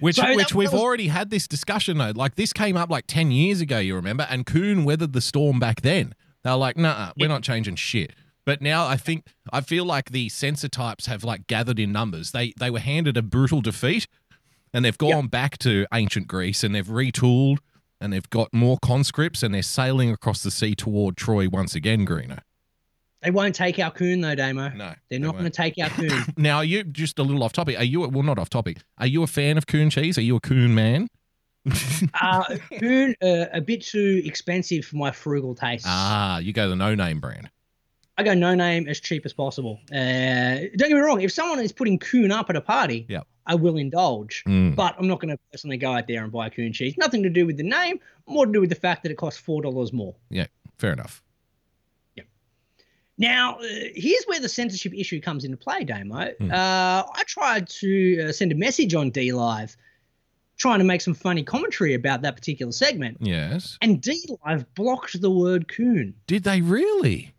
[0.00, 2.12] Which, So which that we've was- already had this discussion though.
[2.14, 4.26] Like this came up like ten years ago, you remember?
[4.30, 6.14] And Coon weathered the storm back then.
[6.42, 8.12] They were like, "Nah, we're not changing shit."
[8.46, 12.32] But now I think I feel like the censor types have like gathered in numbers.
[12.32, 14.06] They they were handed a brutal defeat,
[14.74, 17.58] and they've gone back to ancient Greece and they've retooled
[18.00, 22.04] and they've got more conscripts and they're sailing across the sea toward Troy once again.
[22.04, 22.40] Greener.
[23.22, 24.68] They won't take our coon though, Damo.
[24.70, 26.10] No, They're they not going to take our coon.
[26.36, 27.78] Now, are you just a little off topic?
[27.78, 28.78] Are you well not off topic?
[28.98, 30.18] Are you a fan of coon cheese?
[30.18, 31.08] Are you a coon man?
[32.20, 35.86] uh, coon uh, a bit too expensive for my frugal taste.
[35.88, 37.48] Ah, you go the no name brand.
[38.16, 39.80] I go no name as cheap as possible.
[39.92, 39.96] Uh,
[40.76, 41.20] don't get me wrong.
[41.20, 43.26] If someone is putting coon up at a party, Yep.
[43.46, 44.42] I will indulge.
[44.46, 44.74] Mm.
[44.76, 46.96] But I'm not going to personally go out there and buy coon cheese.
[46.96, 49.38] Nothing to do with the name, more to do with the fact that it costs
[49.40, 50.14] four dollars more.
[50.30, 50.46] Yeah,
[50.78, 51.22] fair enough.
[52.14, 52.22] Yeah.
[53.18, 53.62] Now, uh,
[53.94, 56.30] here's where the censorship issue comes into play, Damo.
[56.38, 56.50] Hmm.
[56.50, 59.76] Uh, I tried to uh, send a message on D Live,
[60.56, 63.76] trying to make some funny commentary about that particular segment, Yes.
[63.82, 66.14] and D Live blocked the word coon.
[66.28, 67.33] Did they really?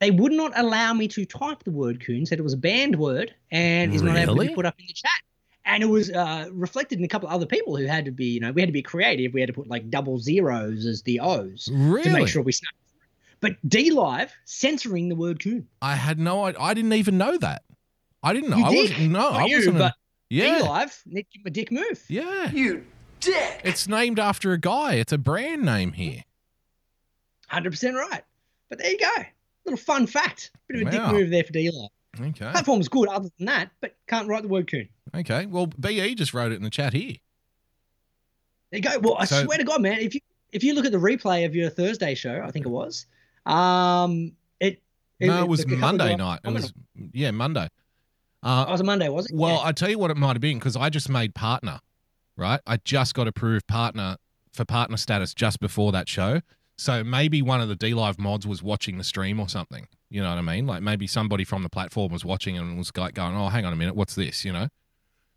[0.00, 2.96] They would not allow me to type the word coon, said it was a banned
[2.98, 5.10] word and is not able to be put up in the chat.
[5.64, 8.26] And it was uh, reflected in a couple of other people who had to be,
[8.26, 9.32] you know, we had to be creative.
[9.32, 12.02] We had to put like double zeros as the O's Really?
[12.04, 12.74] to make sure we snap.
[13.40, 15.66] But D Live censoring the word coon.
[15.80, 16.60] I had no idea.
[16.60, 17.62] I didn't even know that.
[18.22, 18.56] I didn't know.
[18.58, 18.90] You I did?
[18.90, 19.10] wasn't.
[19.12, 19.76] No, Not I you, wasn't.
[19.76, 19.94] a- but
[20.28, 20.58] yeah.
[20.58, 22.04] D Live, Nick, give him a dick move.
[22.08, 22.50] Yeah.
[22.50, 22.84] You
[23.20, 23.60] dick!
[23.64, 24.94] It's named after a guy.
[24.94, 26.24] It's a brand name here.
[27.52, 28.22] 100% right.
[28.68, 29.10] But there you go.
[29.64, 30.50] Little fun fact.
[30.68, 31.06] Bit of a Wow.
[31.06, 31.90] dick move there for D Live.
[32.20, 32.50] Okay.
[32.52, 34.88] Platform's good other than that, but can't write the word coon.
[35.14, 35.46] Okay.
[35.46, 37.14] Well, BE just wrote it in the chat here.
[38.70, 38.98] There you go.
[39.00, 40.20] Well, I So- swear to God, man, if you
[40.52, 43.06] if you look at the replay of your Thursday show, I think it was,
[43.44, 44.80] um, it.
[45.18, 46.40] no, it was a couple of Monday night.
[46.44, 46.72] It was
[47.12, 47.68] yeah, Monday.
[48.40, 49.34] Uh, Oh, it was a Monday, was it?
[49.34, 49.62] Well, Yeah.
[49.68, 51.80] I tell you what it might have been because I just made partner,
[52.36, 52.60] right?
[52.68, 54.16] I just got approved partner
[54.52, 56.40] for partner status just before that show.
[56.76, 59.86] So maybe one of the D Live mods was watching the stream or something.
[60.10, 60.66] You know what I mean?
[60.66, 63.72] Like maybe somebody from the platform was watching and was like going, "Oh, hang on
[63.72, 64.68] a minute, what's this?" You know.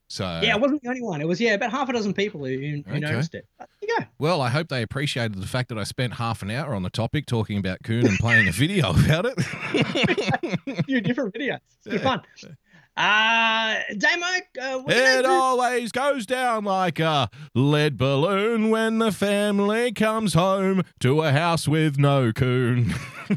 [0.10, 1.20] So yeah, it wasn't the only one.
[1.22, 3.00] It was yeah, about half a dozen people who, who Okay.
[3.00, 3.46] noticed it.
[3.60, 4.06] But there you go.
[4.20, 6.90] well, I hope they appreciated the fact that I spent half an hour on the
[6.90, 9.38] topic talking about Coon and playing a video about it.
[10.68, 11.60] A few different videos.
[11.78, 12.04] It's good Yeah.
[12.04, 12.22] fun.
[12.98, 15.30] Uh, Damo, uh, what do It know?
[15.32, 21.68] always goes down like a lead balloon when the family comes home to a house
[21.68, 22.92] with no coon.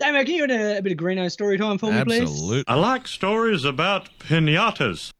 [0.00, 2.22] Damo, can you do a, a bit of Greeno story time for me, please?
[2.22, 2.64] Absolutely.
[2.66, 5.12] I like stories about pinatas.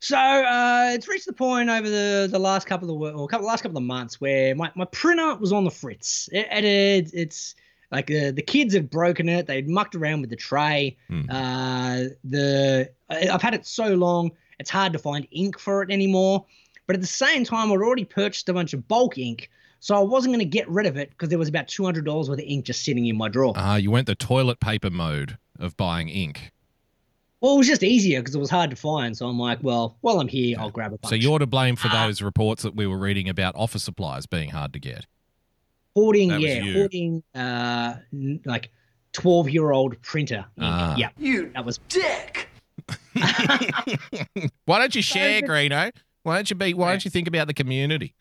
[0.00, 3.46] So uh, it's reached the point over the, the last couple of wo- or couple
[3.46, 6.28] last couple of months where my, my printer was on the fritz.
[6.32, 7.54] It, it, it- it's
[7.90, 9.46] like uh, the kids had broken it.
[9.46, 10.96] They'd mucked around with the tray.
[11.08, 11.22] Hmm.
[11.30, 16.44] Uh, the I've had it so long, it's hard to find ink for it anymore.
[16.86, 20.00] But at the same time, I'd already purchased a bunch of bulk ink, so I
[20.00, 22.38] wasn't going to get rid of it because there was about two hundred dollars worth
[22.38, 23.52] of ink just sitting in my drawer.
[23.56, 26.52] Ah, you went the toilet paper mode of buying ink.
[27.40, 29.16] Well, it was just easier because it was hard to find.
[29.16, 31.08] So I'm like, well, while I'm here, I'll grab a bunch.
[31.10, 32.06] So you're to blame for Ah.
[32.06, 35.06] those reports that we were reading about office supplies being hard to get.
[35.98, 36.72] Hoarding, That yeah, you.
[36.74, 37.94] hoarding, uh,
[38.44, 38.70] like
[39.12, 40.44] twelve year old printer.
[40.56, 40.66] ink.
[40.66, 40.94] Ah.
[40.96, 41.78] Yeah, You that was.
[41.88, 42.48] dick!
[44.64, 45.50] Why don't you share, good.
[45.50, 45.92] Greeno?
[46.22, 46.74] Why don't you be?
[46.74, 46.92] Why Yeah.
[46.92, 48.14] don't you think about the community?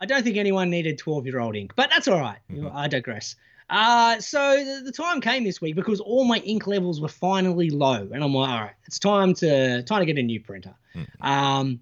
[0.00, 2.38] I don't think anyone needed twelve year old ink, but that's all right.
[2.50, 2.70] Mhm.
[2.74, 3.36] I digress.
[3.70, 7.68] Uh, so the, the time came this week because all my ink levels were finally
[7.70, 10.74] low, and I'm like, all right, it's time to time to get a new printer.
[10.94, 11.06] Mhm.
[11.26, 11.80] Um,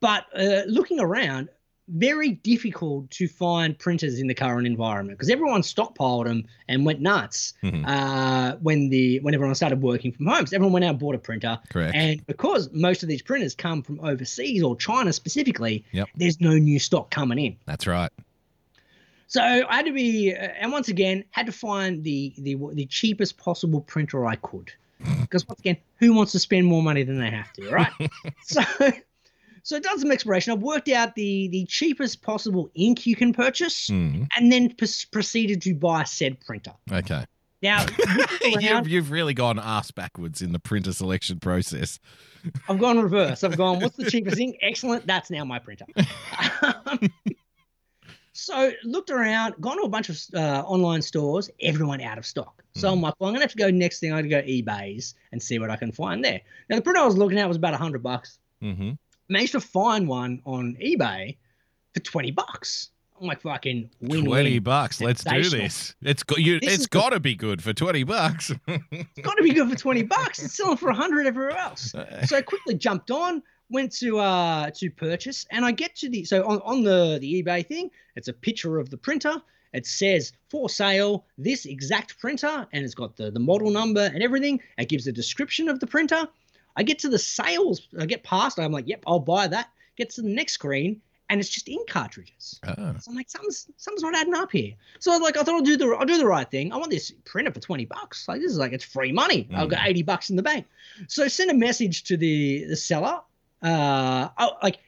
[0.00, 1.48] but uh, looking around,
[1.94, 7.00] very difficult to find printers in the current environment because everyone stockpiled them and went
[7.00, 7.84] nuts Mhm.
[7.86, 10.46] uh, when the when everyone started working from home.
[10.46, 11.58] So everyone went out and bought a printer.
[11.68, 11.94] Correct.
[11.94, 16.08] And because most of these printers come from overseas or China specifically, Yep.
[16.16, 17.56] there's no new stock coming in.
[17.66, 18.10] That's right.
[19.26, 22.86] So I had to be, uh, and once again, had to find the the the
[22.86, 24.72] cheapest possible printer I could,
[25.20, 27.92] because once again, who wants to spend more money than they have to, right?
[28.42, 28.60] so,
[29.62, 30.52] so I've done some exploration.
[30.52, 34.28] I've worked out the the cheapest possible ink you can purchase, Mm.
[34.36, 36.72] and then pr- proceeded to buy said printer.
[36.90, 37.24] Okay.
[37.62, 37.86] Now,
[38.44, 42.00] you've, you've really gone ass backwards in the printer selection process.
[42.68, 43.44] I've gone reverse.
[43.44, 44.56] I've gone, what's the cheapest ink?
[44.62, 45.06] Excellent.
[45.06, 45.86] That's now my printer.
[46.86, 46.98] Um,
[48.32, 52.62] so looked around, gone to a bunch of uh, online stores, everyone out of stock.
[52.74, 54.12] So I'm like, well, I'm gonna have to go next thing.
[54.12, 56.40] I got to go eBay's and see what I can find there.
[56.70, 58.38] Now the printer I was looking at was about hundred bucks.
[58.62, 58.92] Mm-hmm.
[59.32, 61.36] Managed to find one on eBay
[61.94, 62.90] for twenty bucks.
[63.18, 65.00] I'm like, fucking win Twenty bucks.
[65.00, 65.94] Let's do this.
[66.02, 66.60] It's got you.
[66.60, 68.50] This it's got to be good for twenty bucks.
[68.68, 70.42] It's got to be good for 20 bucks.
[70.42, 71.94] It's selling for 100 everywhere else.
[72.26, 76.24] So I quickly jumped on, went to uh to purchase, and I get to the
[76.24, 79.40] so on, on the the eBay thing, it's a picture of the printer.
[79.72, 84.22] It says for sale this exact printer, and it's got the the model number and
[84.22, 84.60] everything.
[84.76, 86.28] It gives a description of the printer.
[86.76, 89.68] I get to the sales, I get past, I'm like, yep, I'll buy that.
[89.96, 92.60] Get to the next screen, and it's just ink cartridges.
[92.64, 94.72] Ah, So I'm like, something's something's not adding up here.
[95.00, 96.72] So I'm like, I thought I'll do the I'll do the right thing.
[96.72, 98.26] I want this printer for twenty bucks.
[98.26, 99.48] Like this is like it's free money.
[99.54, 100.66] I've got eighty bucks in the bank.
[101.08, 103.20] So send a message to the the seller.
[103.62, 104.78] Uh, oh, like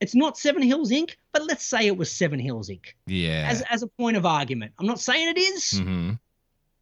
[0.00, 3.48] it's not Seven Hills Ink, but let's say it was Seven Hills Ink yeah.
[3.50, 4.72] as as a point of argument.
[4.78, 6.10] I'm not saying it is, mm-hmm.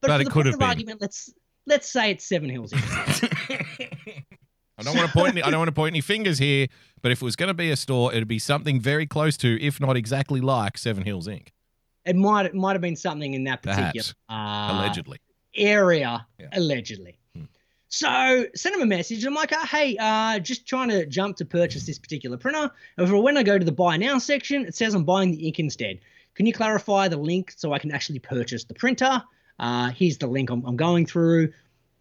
[0.01, 0.69] but, But for it the could point have of been.
[0.69, 1.33] argument, let's
[1.67, 4.25] let's say it's Seven Hills Ink.
[4.79, 5.29] I don't want to point.
[5.33, 6.69] Any, I don't want to point any fingers here.
[7.03, 9.61] But if it was going to be a store, it'd be something very close to,
[9.63, 11.53] if not exactly like, Seven Hills Ink.
[12.05, 15.19] it might it might have been something in that particular uh, Allegedly.
[15.57, 16.47] area Yeah.
[16.53, 17.19] allegedly.
[17.35, 17.45] Hmm.
[17.89, 19.25] So send him a message.
[19.25, 22.71] I'm like, oh, hey, uh, just trying to jump to purchase this particular printer.
[22.97, 25.59] However, when I go to the buy now section, it says I'm buying the ink
[25.59, 25.99] instead.
[26.35, 29.23] Can you clarify the link so I can actually purchase the printer?
[29.59, 31.53] Uh, here's the link I'm, I'm going through.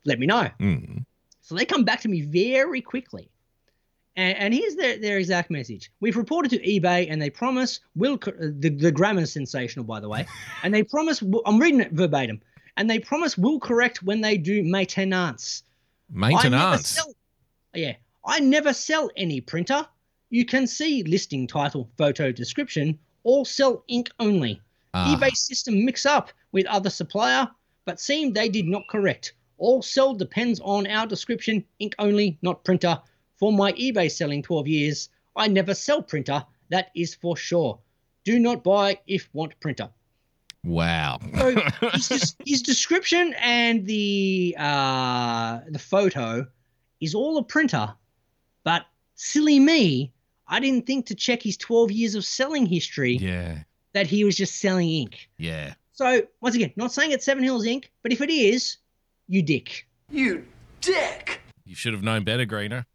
[0.05, 0.47] Let me know.
[0.59, 1.05] Mm.
[1.47, 3.29] So they come back to me very quickly.
[4.17, 5.89] And, and here's their, their exact message.
[6.01, 10.09] We've reported to eBay and they promise, will uh, the, the grammar's sensational, by the
[10.09, 10.27] way.
[10.63, 12.41] and they promise, I'm reading it verbatim,
[12.75, 15.63] and they promise will correct when they do maintenance.
[16.09, 16.89] Maintenance.
[16.89, 17.13] sell,
[17.73, 17.93] yeah,
[18.25, 19.87] I never sell any printer.
[20.29, 24.61] You can see listing title, photo, description, all sell ink only.
[24.93, 27.47] Ah, eBay system mix up with other supplier,
[27.85, 29.31] but seem they did not correct.
[29.57, 32.99] All sell depends on our description, ink only, not printer.
[33.37, 37.79] For my eBay selling 12 years, I never sell printer, that is for sure.
[38.23, 39.89] Do not buy if want printer.
[40.63, 41.19] Wow.
[41.37, 41.55] So
[41.93, 46.45] his, his description and the uh, the photo
[46.99, 47.93] is all a printer,
[48.63, 50.11] but silly me,
[50.47, 53.59] I didn't think to check his 12 years of selling history yeah.
[53.93, 55.29] that he was just selling ink.
[55.37, 55.73] Yeah.
[55.93, 58.77] So once again, not saying it's Seven Hills Ink, but if it is,
[59.27, 59.87] you dick.
[60.09, 60.45] You
[60.81, 61.41] dick!
[61.65, 62.85] You should have known better, Greener.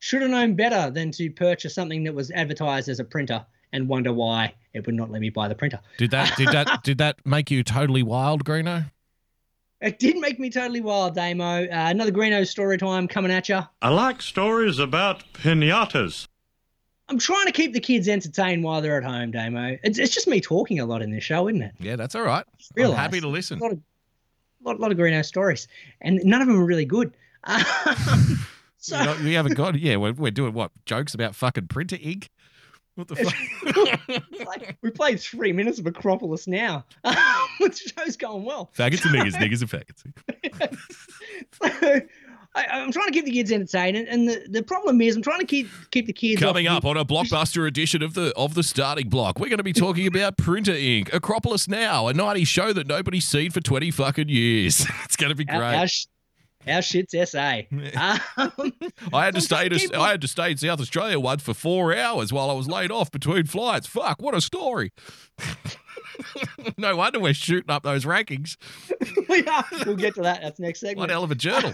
[0.00, 3.88] Should have known better than to purchase something that was advertised as a printer and
[3.88, 5.80] wonder why it would not let me buy the printer.
[5.98, 6.36] Did that?
[6.36, 6.82] Did that?
[6.82, 8.90] did that make you totally wild, Greeno?
[9.80, 11.64] It did make me totally wild, Damo.
[11.64, 13.60] Uh, another Greeno story time coming at you.
[13.80, 16.26] I like stories about pinatas.
[17.08, 19.78] I'm trying to keep the kids entertained while they're at home, Damo.
[19.82, 21.74] It's, it's just me talking a lot in this show, isn't it?
[21.80, 22.44] Yeah, that's all right.
[22.78, 23.58] I'm happy to listen.
[23.58, 23.80] A lot of,
[24.64, 25.68] lot, lot of Greeno stories,
[26.00, 27.14] and none of them are really good.
[27.44, 28.38] Um,
[28.76, 29.78] so You, know, you haven't got.
[29.78, 32.30] Yeah, we're, we're doing what jokes about fucking printer ink.
[32.94, 34.22] What the fuck?
[34.46, 36.84] Like, we played three minutes of Acropolis now.
[37.04, 38.70] the show's going well.
[38.76, 40.80] Faggots and niggas, niggas and faggots.
[41.62, 42.00] So,
[42.54, 45.22] I, I'm trying to keep the kids entertained, and, and the, the problem is I'm
[45.22, 48.54] trying to keep keep the kids Coming up on a blockbuster edition of the of
[48.54, 52.48] the starting block, we're going to be talking about printer ink, Acropolis Now, a 90s
[52.48, 54.86] show that nobody's seen for 20 fucking years.
[55.04, 55.60] It's going to be great.
[55.60, 56.06] our, sh-
[56.66, 57.62] our shit's SA.
[58.36, 58.72] Um,
[59.12, 61.96] I had to stay to, I had to stay in South Australia once for four
[61.96, 63.86] hours while I was laid off between flights.
[63.86, 64.92] Fuck, what a story!
[66.76, 68.56] no wonder we're shooting up those rankings.
[69.28, 69.64] we are.
[69.86, 70.42] We'll get to that.
[70.42, 70.98] That's next segment.
[70.98, 71.72] One hell of a journal.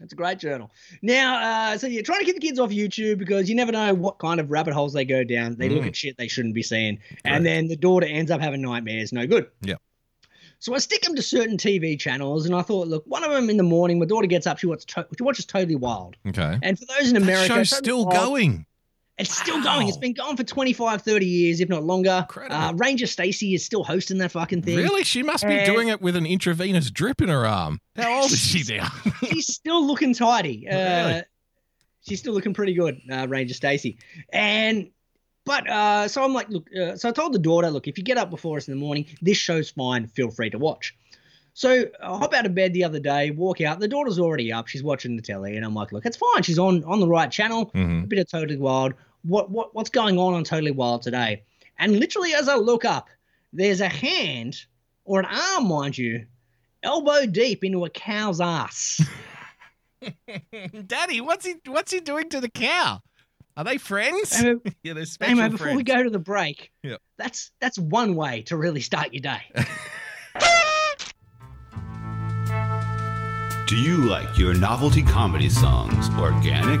[0.00, 0.70] That's a great journal.
[1.02, 3.92] Now, uh, so you're trying to keep the kids off YouTube because you never know
[3.94, 5.56] what kind of rabbit holes they go down.
[5.56, 5.88] They look Mm.
[5.88, 7.20] at shit they shouldn't be seeing, Correct.
[7.26, 9.12] and then the daughter ends up having nightmares.
[9.12, 9.48] No good.
[9.60, 9.74] Yeah.
[10.58, 13.48] So I stick them to certain TV channels, and I thought, look, one of them
[13.50, 16.58] in the morning, my daughter gets up, she watches, to- she watches Totally Wild, Okay.
[16.62, 18.66] and for those in That America, show's Totally still Wild- going.
[19.20, 19.86] It's still going.
[19.88, 22.18] It's been going for 25, 30 years, if not longer.
[22.28, 22.56] Incredible.
[22.56, 24.76] Uh, Ranger Stacy is still hosting that fucking thing.
[24.76, 25.04] Really?
[25.04, 27.80] She must be And- doing it with an intravenous drip in her arm.
[27.96, 28.88] How old is she now?
[29.28, 30.66] she's still looking tidy.
[30.68, 30.76] Uh,
[31.08, 31.22] Really?
[32.08, 33.98] She's still looking pretty good, uh, Ranger Stacy.
[34.32, 34.90] And
[35.44, 36.66] but uh, so I'm like, look.
[36.74, 38.80] Uh, so I told the daughter, look, if you get up before us in the
[38.80, 40.06] morning, this show's fine.
[40.06, 40.94] Feel free to watch.
[41.52, 43.80] So I hop out of bed the other day, walk out.
[43.80, 44.66] The daughter's already up.
[44.68, 46.42] She's watching the telly, and I'm like, look, it's fine.
[46.42, 47.70] She's on on the right channel.
[47.74, 48.04] Mhm.
[48.04, 48.94] A bit of Totally Wild.
[49.22, 51.42] What what what's going on on Totally Wild today?
[51.78, 53.08] And literally, as I look up,
[53.52, 54.56] there's a hand
[55.04, 56.26] or an arm, mind you,
[56.82, 59.00] elbow deep into a cow's ass.
[60.86, 63.00] Daddy, what's he what's he doing to the cow?
[63.56, 64.38] Are they friends?
[64.40, 67.00] Amo, yeah, they're special Amo, before we go to the break, Yep.
[67.18, 69.40] that's that's one way to really start your day.
[73.66, 76.80] Do you like your novelty comedy songs organic?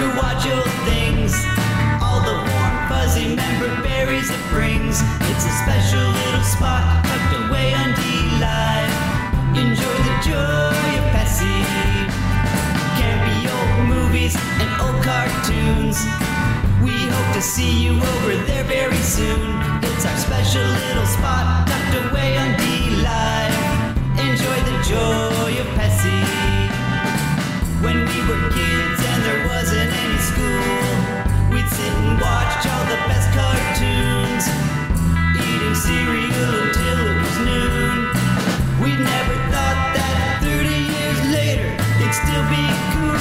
[0.00, 1.36] To watch old things.
[2.00, 4.96] All the warm, fuzzy member berries it brings.
[5.28, 8.02] It's a special little spot tucked away on D
[8.40, 8.92] Live.
[9.60, 11.60] Enjoy the joy of Pessy.
[12.96, 16.00] Campy old movies and old cartoons.
[16.80, 19.44] We hope to see you over there very soon.
[19.84, 22.64] It's our special little spot tucked away on D
[23.04, 23.56] Live.
[24.16, 26.20] Enjoy the joy of Pessy.
[27.84, 28.99] When we were kids
[32.60, 34.44] watch all the best cartoons,
[35.40, 37.98] eating cereal until it was noon.
[38.82, 41.68] We never thought that 30 years later
[42.00, 43.16] it'd still be cool.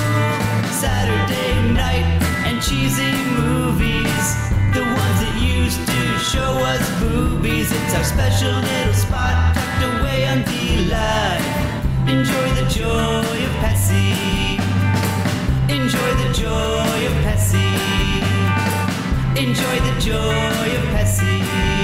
[0.75, 2.03] Saturday night
[2.47, 4.27] and cheesy movies,
[4.75, 7.71] the ones that used to show us boobies.
[7.71, 11.47] It's our special little spot tucked away on DLive.
[12.11, 14.59] Enjoy the joy of Pessy.
[15.71, 17.68] Enjoy the joy of Pessy.
[19.39, 21.78] Enjoy the joy of Pessy.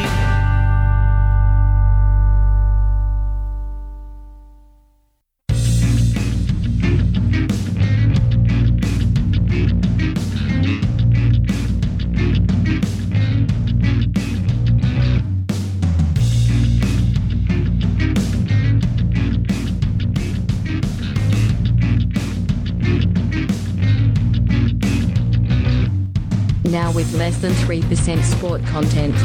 [27.26, 29.16] Less than 3% sport content.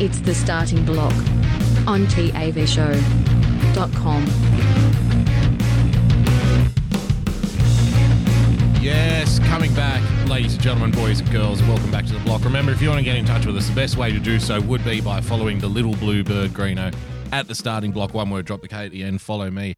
[0.00, 1.12] It's the starting block
[1.86, 2.96] on TAVshow.com.
[8.80, 12.42] Yes, coming back, ladies and gentlemen, boys and girls, welcome back to the block.
[12.42, 14.40] Remember, if you want to get in touch with us, the best way to do
[14.40, 16.94] so would be by following the little blue bird Greeno
[17.32, 18.14] at the starting block.
[18.14, 19.20] One word, drop the K at the end.
[19.20, 19.74] Follow me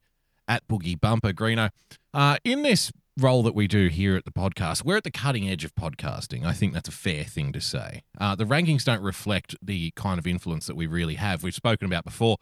[0.46, 1.70] at Boogie Bumper Greeno.
[2.14, 5.48] Uh, in this role that we do here at the podcast, we're at the cutting
[5.48, 6.44] edge of podcasting.
[6.44, 8.02] I think that's a fair thing to say.
[8.18, 11.42] Uh, the rankings don't reflect the kind of influence that we really have.
[11.42, 12.36] We've spoken about before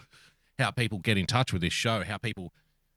[0.59, 2.53] how people get in touch with this show, how people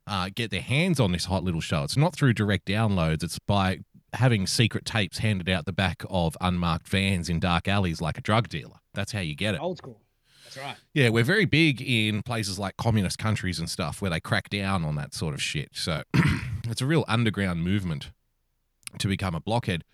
[0.06, 1.82] uh, get their hands on this hot little show.
[1.84, 3.80] It's not through direct downloads, it's by
[4.12, 8.20] having secret tapes handed out the back of unmarked vans in dark alleys like a
[8.20, 8.76] drug dealer.
[8.92, 9.60] That's how you get it.
[9.60, 10.00] Old school.
[10.44, 10.76] That's right.
[10.94, 14.84] Yeah, we're very big in places like communist countries and stuff where they crack down
[14.84, 15.68] on that sort of shit.
[15.72, 16.02] So
[16.70, 18.10] it's a real underground movement
[18.98, 19.84] to become a blockhead.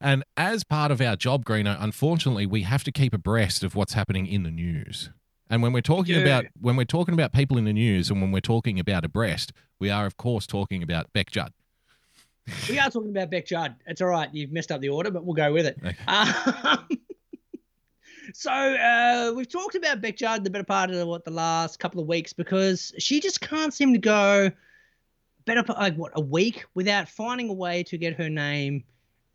[0.00, 3.94] And as part of our job, Greeno, unfortunately, we have to keep abreast of what's
[3.94, 5.10] happening in the news.
[5.48, 6.20] And when we're talking Yeah.
[6.22, 9.52] about when we're talking about people in the news and when we're talking about abreast,
[9.78, 11.52] we are of course talking about Beck Judd.
[12.68, 13.76] We are talking about Beck Judd.
[13.86, 14.28] It's all right.
[14.34, 15.78] You've messed up the order, but we'll go with it.
[15.84, 15.96] Okay.
[16.06, 16.88] Um,
[18.32, 22.00] so uh, we've talked about Beck Judd the better part of what the last couple
[22.00, 24.50] of weeks because she just can't seem to go
[25.44, 28.84] better like what a week without finding a way to get her name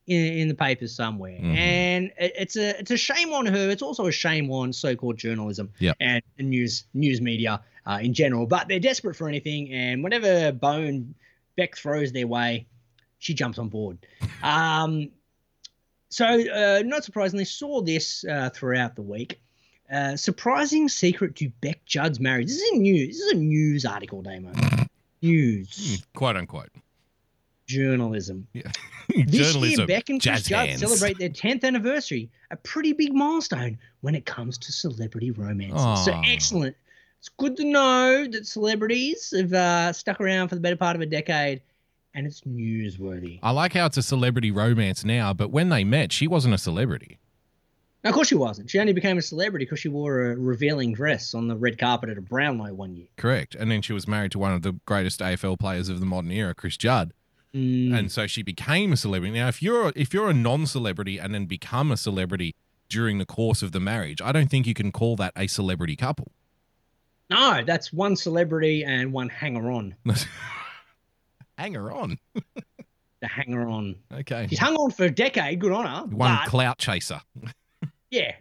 [0.07, 1.37] in, in the papers somewhere.
[1.39, 1.55] Mhm.
[1.57, 3.69] And it, it's a it's a shame on her.
[3.69, 5.97] It's also a shame on so-called journalism Yep.
[5.99, 8.45] and news news media uh, in general.
[8.47, 11.15] But they're desperate for anything, and whenever bone
[11.55, 12.67] Beck throws their way,
[13.19, 13.97] she jumps on board.
[14.41, 15.09] Um,
[16.11, 19.41] so, uh, not surprisingly, saw this uh, throughout the week.
[19.91, 22.47] Uh, surprising secret to Beck Judd's marriage.
[22.47, 23.07] This is a news.
[23.09, 24.51] This is a news article, Damo.
[25.21, 26.69] news Quote unquote.
[27.67, 28.47] journalism.
[28.53, 28.63] Yeah.
[29.25, 29.79] This Journalism.
[29.79, 30.81] year, Beck and Chris Jazz Judd hands.
[30.81, 36.05] celebrate their 10th anniversary, a pretty big milestone when it comes to celebrity romances.
[36.05, 36.21] So Aw.
[36.27, 36.75] excellent.
[37.17, 41.01] It's good to know that celebrities have uh, stuck around for the better part of
[41.01, 41.63] a decade,
[42.13, 43.39] and it's newsworthy.
[43.41, 46.59] I like how it's a celebrity romance now, but when they met, she wasn't a
[46.59, 47.17] celebrity.
[48.03, 48.69] Now, of course, she wasn't.
[48.69, 52.09] She only became a celebrity because she wore a revealing dress on the red carpet
[52.09, 53.07] at a Brownlow one year.
[53.17, 53.55] Correct.
[53.55, 56.31] And then she was married to one of the greatest AFL players of the modern
[56.31, 57.13] era, Chris Judd.
[57.53, 57.97] Mm.
[57.97, 59.33] And so she became a celebrity.
[59.33, 62.55] Now, if you're if you're a non-celebrity and then become a celebrity
[62.87, 65.95] during the course of the marriage, I don't think you can call that a celebrity
[65.95, 66.31] couple.
[67.29, 69.95] No, that's one celebrity and one hanger on.
[71.57, 72.17] Hanger on.
[73.21, 73.95] The hanger on.
[74.13, 74.47] Okay.
[74.49, 75.59] He's hung on for a decade.
[75.59, 76.05] Good on her.
[76.15, 77.19] One but- clout chaser.
[78.11, 78.33] Yeah.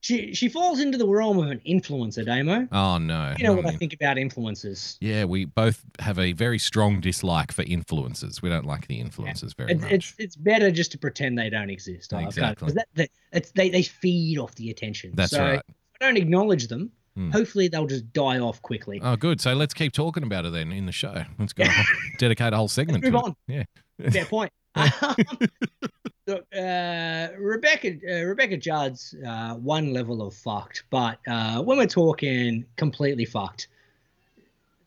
[0.00, 2.68] She she falls into the realm of an influencer, Damo.
[2.70, 3.34] Oh no.
[3.36, 4.96] You know what I think about influencers.
[5.00, 8.40] Yeah, we both have a very strong dislike for influencers.
[8.40, 9.92] We don't like the influencers very It's, much.
[9.92, 12.12] it's it's better just to pretend they don't exist.
[12.12, 12.66] Exactly.
[12.66, 15.10] 'cause that, that, it's, they, they feed off the attention.
[15.14, 15.62] That's so right.
[15.68, 17.32] If I don't acknowledge them, Hmm.
[17.32, 19.00] hopefully they'll just die off quickly.
[19.02, 19.40] Oh, good.
[19.40, 21.24] So let's keep talking about it then in the show.
[21.40, 21.64] Let's go
[22.18, 23.02] dedicate a whole segment.
[23.02, 23.24] move to it.
[23.24, 23.36] on.
[23.48, 23.64] Yeah.
[24.12, 24.52] Fair point.
[26.26, 31.86] Look, uh, Rebecca uh, Rebecca Judd's uh, one level of fucked, but uh, when we're
[31.86, 33.68] talking completely fucked,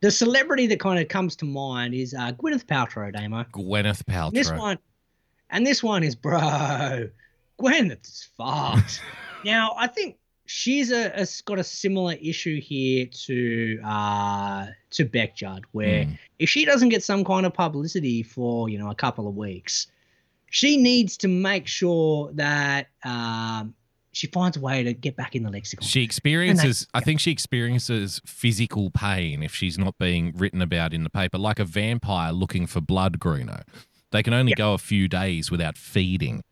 [0.00, 3.44] the celebrity that kind of comes to mind is uh, Gwyneth Paltrow, Damo.
[3.52, 4.32] Gwyneth Paltrow.
[4.32, 4.78] This one,
[5.50, 7.08] and this one is bro.
[7.60, 9.00] Gwyneth's fucked.
[9.44, 10.16] now I think
[10.46, 16.18] she's a, a got a similar issue here to uh to Beck Judd, where Mm.
[16.38, 19.86] if she doesn't get some kind of publicity for you know a couple of weeks,
[20.50, 23.74] she needs to make sure that um
[24.14, 25.86] she finds a way to get back in the lexicon.
[25.88, 31.02] She experiences, I think she experiences physical pain if she's not being written about in
[31.02, 33.62] the paper, like a vampire looking for blood, Greeno.
[34.10, 34.56] They can only Yeah.
[34.56, 36.42] go a few days without feeding.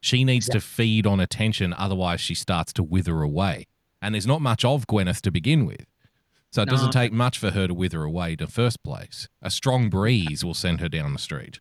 [0.00, 3.66] She needs to feed on attention, otherwise, she starts to wither away.
[4.00, 5.86] And there's not much of Gwyneth to begin with.
[6.50, 6.72] So it No.
[6.72, 9.28] doesn't take much for her to wither away in the first place.
[9.42, 11.60] A strong breeze will send her down the street.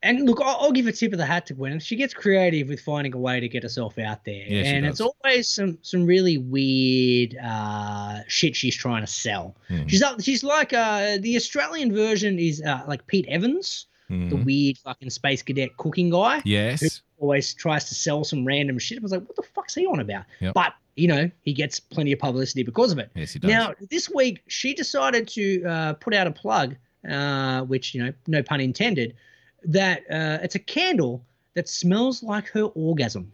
[0.00, 1.82] And look, I'll, I'll give a tip of the hat to Gwyneth.
[1.82, 5.00] She gets creative with finding a way to get herself out there, Yeah, and it's
[5.00, 9.56] always some some really weird uh, shit she's trying to sell.
[9.68, 9.88] Mhm.
[9.90, 10.20] She's up.
[10.22, 14.44] She's like uh, the Australian version is uh, like Pete Evans, the Mhm.
[14.44, 16.40] weird fucking space cadet cooking guy.
[16.44, 17.02] Yes.
[17.18, 18.98] Always tries to sell some random shit.
[18.98, 20.24] I was like, what the fuck's he on about?
[20.40, 20.54] Yep.
[20.54, 23.08] But you know, he gets plenty of publicity because of it.
[23.14, 23.48] Yes, he does.
[23.48, 26.74] Now, this week, she decided to uh, put out a plug,
[27.08, 29.14] uh, which, you know, no pun intended,
[29.62, 31.22] that uh, it's a candle
[31.54, 33.30] that smells like her orgasm.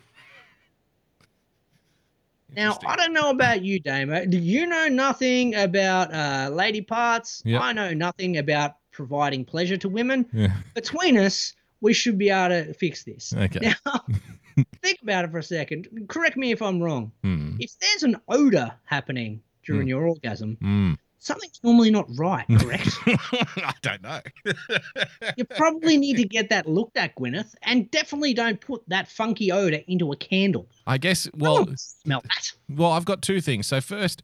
[2.55, 4.27] Now, I don't know about you, Damo.
[4.27, 7.43] Do you know nothing about uh, lady parts?
[7.47, 7.61] Yep.
[7.63, 10.25] I know nothing about providing pleasure to women.
[10.33, 10.53] Yeah.
[10.75, 13.35] Between us, we should be able to fix this.
[13.37, 13.61] Okay.
[13.85, 14.01] Now,
[14.83, 15.89] think about it for a second.
[16.09, 17.13] Correct me if I'm wrong.
[17.23, 17.57] Hmm.
[17.59, 19.89] If there's an odor happening during Hmm.
[19.89, 20.93] your orgasm, Hmm.
[21.19, 22.89] something's normally not right, correct?
[23.07, 24.21] I don't know.
[25.37, 29.51] you probably need to get that looked at, Gwyneth, and definitely don't put that funky
[29.51, 30.69] odor into a candle.
[30.87, 32.53] I guess, well, will smell that.
[32.69, 33.67] Well, I've got two things.
[33.67, 34.23] So first,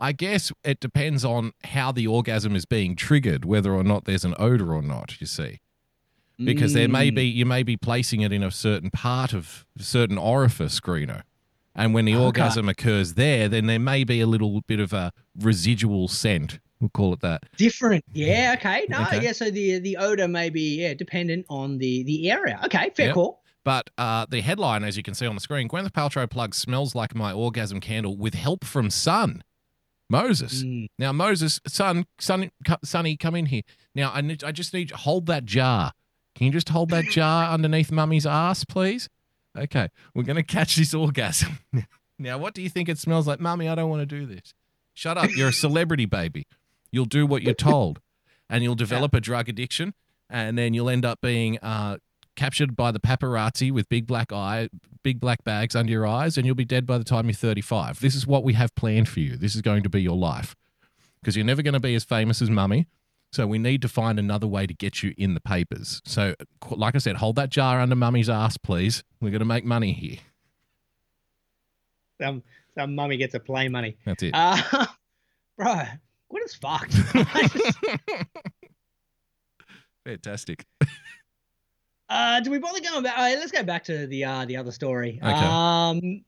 [0.00, 4.24] I guess it depends on how the orgasm is being triggered, whether or not there's
[4.24, 5.20] an odor or not.
[5.20, 5.60] You see,
[6.38, 7.14] because there may Mm.
[7.16, 11.22] be you may be placing it in a certain part of a certain orifice, Greeno,
[11.74, 12.24] and when the Okay.
[12.24, 16.58] orgasm occurs there, then there may be a little bit of a residual scent.
[16.80, 17.42] We'll call it that.
[17.58, 18.02] different.
[18.14, 18.86] Yeah, okay.
[18.88, 19.22] No, Okay.
[19.22, 22.58] yeah, so the the odor may be yeah, dependent on the the area.
[22.64, 23.14] Okay, fair Yep.
[23.14, 23.42] call.
[23.62, 26.94] But uh, the headline, as you can see on the screen, Gwyneth Paltrow plugs smells
[26.94, 29.42] like my orgasm candle with help from Son
[30.10, 30.64] Moses.
[30.64, 30.88] Mm.
[30.98, 32.50] Now, Moses, son, son,
[32.84, 33.62] sonny, come in here.
[33.94, 35.92] Now, I need, I just need hold that jar.
[36.34, 39.08] Can you just hold that jar underneath Mummy's ass, please?
[39.56, 41.58] Okay, we're gonna catch this orgasm.
[42.18, 43.68] now, what do you think it smells like, Mummy?
[43.68, 44.52] I don't want to do this.
[44.94, 45.30] Shut up.
[45.34, 46.46] You're a celebrity, baby.
[46.90, 48.00] You'll do what you're told,
[48.48, 49.94] and you'll develop a drug addiction,
[50.28, 51.98] and then you'll end up being uh,
[52.36, 54.68] captured by the paparazzi with big black eye,
[55.02, 58.00] big black bags under your eyes, and you'll be dead by the time you're 35.
[58.00, 59.36] This is what we have planned for you.
[59.36, 60.56] This is going to be your life
[61.20, 62.86] because you're never going to be as famous as Mummy.
[63.32, 66.02] So we need to find another way to get you in the papers.
[66.04, 66.34] So,
[66.68, 69.04] like I said, hold that jar under Mummy's ass, please.
[69.20, 70.18] We're going to make money here.
[72.20, 72.42] Some
[72.76, 73.96] some mummy gets a play money.
[74.04, 74.32] That's it.
[74.34, 74.86] Uh,
[75.56, 75.82] bro,
[76.28, 76.94] what is fucked?
[80.04, 80.64] Fantastic.
[82.10, 83.16] Uh, do we bother going back?
[83.16, 85.20] Uh, let's go back to the uh, the other story.
[85.22, 85.30] Okay.
[85.32, 86.24] Um,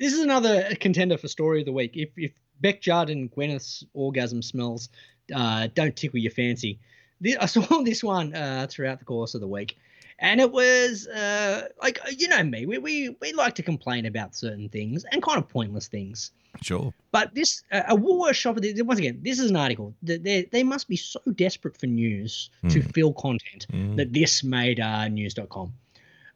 [0.00, 1.92] This is another contender for story of the week.
[1.94, 4.88] If if Beck Judd and Gwyneth's orgasm smells
[5.34, 6.78] uh, don't tickle your fancy,
[7.20, 9.76] this, I saw this one uh, throughout the course of the week,
[10.18, 14.34] and it was uh, like you know me, we, we we like to complain about
[14.34, 16.32] certain things and kind of pointless things.
[16.62, 16.92] Sure.
[17.12, 19.94] But this, uh, a Woolworths shopper, once again, this is an article.
[20.02, 22.94] They, they, must be so desperate for news to Mm.
[22.94, 23.96] fill content Mm.
[23.96, 25.74] that this made uh, news.com.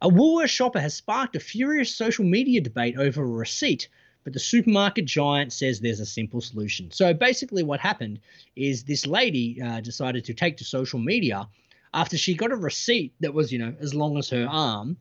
[0.02, 3.88] A Woolworths shopper has sparked a furious social media debate over a receipt,
[4.24, 6.90] but the supermarket giant says there's a simple solution.
[6.90, 8.20] So basically, what happened
[8.56, 11.48] is this lady uh, decided to take to social media
[11.94, 14.96] after she got a receipt that was, you know, as long as her arm,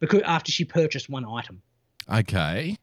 [0.00, 1.62] because after she purchased one item.
[2.12, 2.76] Okay.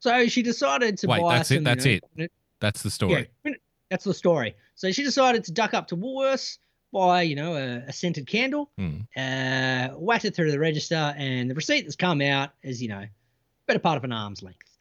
[0.00, 2.26] So she decided to Wait, buy that's it, that's you know,
[2.60, 3.28] That's the story.
[3.44, 3.52] yeah,
[3.90, 4.56] that's the story.
[4.74, 6.58] So she decided to duck up to Woolworths,
[6.92, 9.00] buy, you know, a, a scented candle, Hmm.
[9.16, 13.04] uh, whack it through the register, and the receipt that's come out is, you know,
[13.66, 14.71] better part of an arm's length.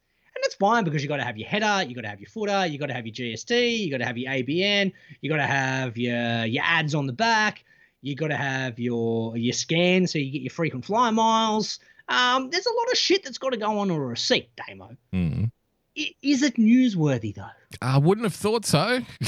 [0.42, 2.30] And that's fine because you got to have your header, you got to have your
[2.30, 5.38] footer, you got to have your GST, you got to have your ABN, you got
[5.38, 7.64] to have your your ads on the back,
[8.02, 11.78] you got to have your your scan so you get your frequent flyer miles.
[12.10, 14.98] Um, there's a lot of shit that's got to go on a receipt, Damo.
[15.14, 15.46] Hmm.
[15.98, 17.46] I- Is it newsworthy though?
[17.82, 19.02] I wouldn't have thought so.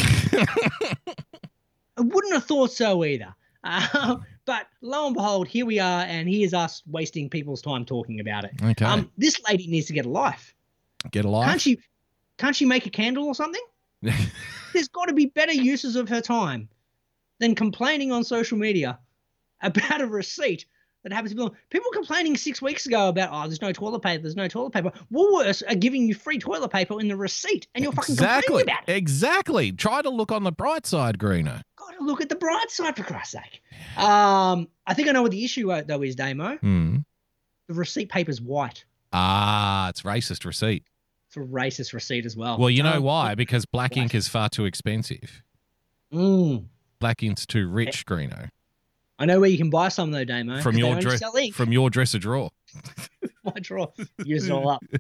[1.96, 3.34] I wouldn't have thought so either.
[3.64, 8.20] Uh, but lo and behold, here we are, and here's us wasting people's time talking
[8.20, 8.52] about it.
[8.64, 8.86] Okay.
[8.86, 10.54] Um, this lady needs to get a life.
[11.12, 11.48] Get a life.
[11.48, 11.80] Can't she?
[12.38, 13.62] Can't she make a candle or something?
[14.02, 16.68] There's got to be better uses of her time
[17.40, 19.00] than complaining on social media
[19.62, 20.66] about a receipt
[21.04, 21.56] that happens to be.
[21.70, 24.92] People complaining six weeks ago about oh, there's no toilet paper, there's no toilet paper.
[25.12, 28.48] Woolworths are giving you free toilet paper in the receipt, and you're fucking exactly.
[28.48, 28.98] complaining about it.
[28.98, 29.72] Exactly.
[29.72, 32.96] Try to look on the bright side, Greeno Got to look at the bright side
[32.96, 33.62] for Christ's sake.
[33.98, 36.58] Um, I think I know what the issue uh, though is, Damo.
[36.58, 36.98] Hmm.
[37.68, 38.84] The receipt paper's white.
[39.12, 40.84] Ah, it's racist receipt.
[41.36, 42.58] It's a racist receipt as well.
[42.60, 43.34] Well, you know Um, why?
[43.36, 45.42] Because black ink is far too expensive.
[46.14, 46.66] Mm,
[47.00, 48.50] Black ink's too rich, Greeno.
[49.18, 50.62] I know where you can buy some though, Damo.
[50.62, 52.52] From 'cause they your dress, from your dresser drawer.
[53.44, 53.92] my drawer.
[54.24, 54.84] Use it all up.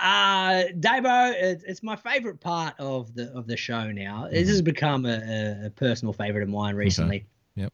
[0.00, 4.28] Uh Davo, it's, it's my favorite part of the of the show now.
[4.30, 5.16] This has become a,
[5.62, 7.26] a, a personal favorite of mine recently.
[7.56, 7.72] Yep.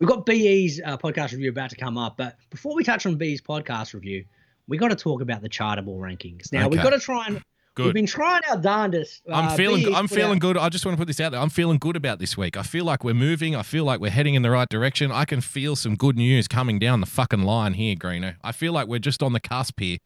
[0.00, 3.14] We've got BE's uh, podcast review about to come up, but before we touch on
[3.14, 4.24] BE's podcast review,
[4.70, 6.50] we got to talk about the chartable rankings.
[6.52, 7.42] Now we've got to try and
[7.74, 7.86] good.
[7.86, 9.20] we've been trying our darndest.
[9.30, 9.94] I'm Uh, feeling.
[9.94, 10.56] I'm feeling out- good.
[10.56, 11.40] I just want to put this out there.
[11.40, 12.56] I'm feeling good about this week.
[12.56, 13.54] I feel like we're moving.
[13.54, 15.12] I feel like we're heading in the right direction.
[15.12, 18.36] I can feel some good news coming down the fucking line here, Greeno.
[18.42, 19.98] I feel like we're just on the cusp here.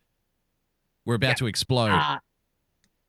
[1.05, 1.35] We're about Yeah.
[1.35, 1.91] to explode.
[1.91, 2.19] Uh,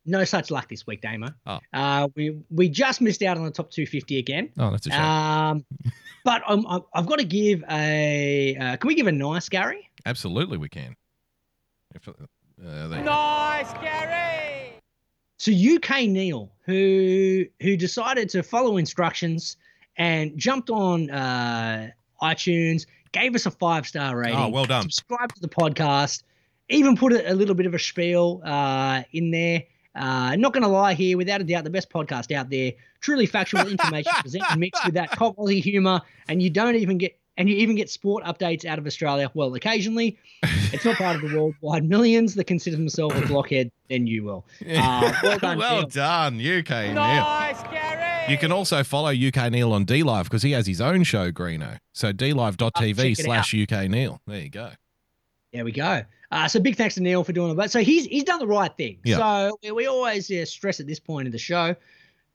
[0.04, 1.30] no such luck this week, Damo.
[1.46, 1.58] Oh.
[1.72, 4.50] Uh, we we just missed out on the top 250 again.
[4.58, 5.00] oh, that's a shame.
[5.00, 5.64] Um,
[6.24, 8.56] but I'm, I'm- I've got to give a.
[8.56, 9.88] Uh, can we give a nice Gary?
[10.04, 10.94] Absolutely, we can.
[11.96, 12.12] If, uh,
[12.58, 13.02] there you go.
[13.02, 14.74] Nice, Gary!
[15.38, 19.56] So UK Neil, who who decided to follow instructions
[19.96, 21.90] and jumped on uh,
[22.22, 24.38] iTunes, gave us a five star rating.
[24.38, 24.82] Oh, well done.
[24.82, 26.22] Subscribe to the podcast.
[26.68, 29.62] Even put a, a little bit of a spiel uh, in there.
[29.94, 32.72] Uh, not going to lie here, without a doubt, the best podcast out there.
[33.00, 37.18] Truly factual information presented mixed with that top Aussie humour, and you don't even get
[37.36, 39.30] and you even get sport updates out of Australia.
[39.34, 40.18] Well, occasionally,
[40.72, 43.70] it's not part of the worldwide millions that consider themselves a blockhead.
[43.88, 44.46] Then you will.
[44.68, 46.94] Uh, well done, well done, UK Neil.
[46.94, 48.32] Nice, Gary!
[48.32, 51.78] You can also follow UK Neil on DLive because he has his own show, Greeno.
[51.92, 54.20] So dlive.tv check slash UK Neil.
[54.26, 54.70] There you go.
[55.52, 56.02] There we go.
[56.32, 57.54] Uh, so big thanks to Neil for doing it.
[57.56, 58.98] But so he's he's done the right thing.
[59.04, 59.16] Yeah.
[59.18, 61.76] So we- we always uh, stress at this point of the show,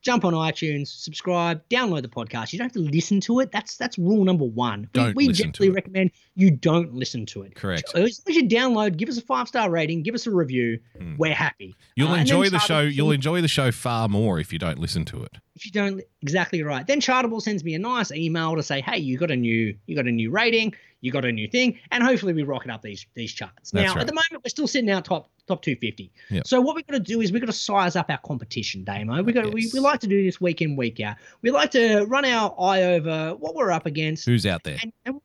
[0.01, 2.51] jump on iTunes, subscribe, download the podcast.
[2.53, 3.51] You don't have to listen to it.
[3.51, 4.81] That's that's rule number one.
[4.81, 5.73] We- Don't we, to it.
[5.73, 7.55] recommend you don't listen to it.
[7.55, 7.89] Correct.
[7.89, 10.31] So, As long as you download, give us a five star rating, give us a
[10.31, 10.79] review.
[10.97, 11.15] Hmm.
[11.17, 11.75] We're happy.
[11.95, 12.81] You'll Uh, enjoy the show.
[12.81, 15.37] You'll sends- enjoy the show far more if you don't listen to it.
[15.55, 16.87] if you don't exactly right.
[16.87, 19.95] Then Chartable sends me a nice email to say, "Hey, you got a new you
[19.95, 23.05] got a new rating, you got a new thing," and hopefully we rocket up these
[23.15, 23.71] these charts.
[23.71, 24.01] That's now, right.
[24.01, 26.11] at the moment, we're still sitting out top top 250.
[26.29, 26.47] Yep.
[26.47, 29.21] So what we've got to do is we've got to size up our competition, Damo.
[29.23, 29.73] We got we, Yes.
[29.73, 31.17] we like to do this week in week out.
[31.41, 34.77] We like to run our eye over what we're up against Who's out there?
[34.81, 35.19] and and,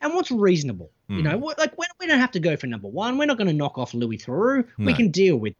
[0.00, 0.90] and what's reasonable.
[1.08, 1.22] You Hmm.
[1.24, 3.18] know, like we, we don't have to go for number one.
[3.18, 4.64] We're not going to knock off Louis Theroux.
[4.78, 5.54] We can deal with.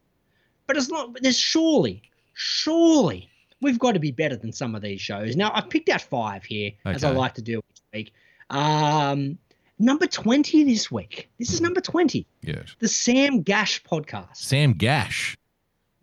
[0.66, 1.12] But it's not.
[1.12, 2.02] But there's surely,
[2.34, 3.28] surely
[3.60, 5.36] we've got to be better than some of these shows.
[5.36, 8.12] Now I've picked out five here, as I like to do each week.
[8.50, 9.38] Um,
[9.80, 11.28] number twenty this week.
[11.38, 12.76] This is number twenty, Yes.
[12.78, 14.36] the Sam Gash podcast.
[14.36, 15.36] Sam Gash.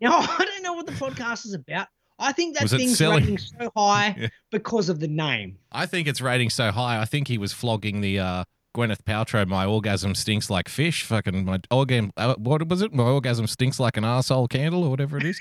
[0.00, 1.88] Now I don't know what the podcast is about.
[2.18, 4.28] I think that Was thing's rating so high Yeah.
[4.50, 5.56] because of the name.
[5.72, 7.00] I think it's rating so high.
[7.00, 8.44] I think he was flogging the uh,
[8.76, 11.04] Gwyneth Paltrow, my orgasm stinks like fish.
[11.04, 12.10] Fucking my orgasm.
[12.16, 12.92] Uh, what was it?
[12.92, 15.40] My orgasm stinks like an arsehole candle or whatever it is.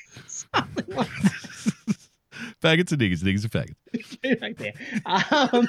[2.61, 4.41] faggots and niggas, niggas and faggots.
[4.41, 4.73] right there.
[5.05, 5.67] Um,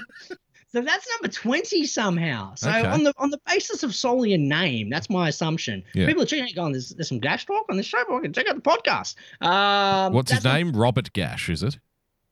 [0.79, 2.55] so that's number twenty somehow.
[2.55, 2.87] So Okay.
[2.87, 5.83] on the on the basis of solely a name, that's my assumption.
[5.95, 6.07] Yeah.
[6.07, 8.22] People are checking out going, there's, there's some gash talk on this show, but we
[8.22, 9.14] can check out the podcast.
[9.47, 10.72] Um, What's his name?
[10.72, 11.79] Robert Gash, is it?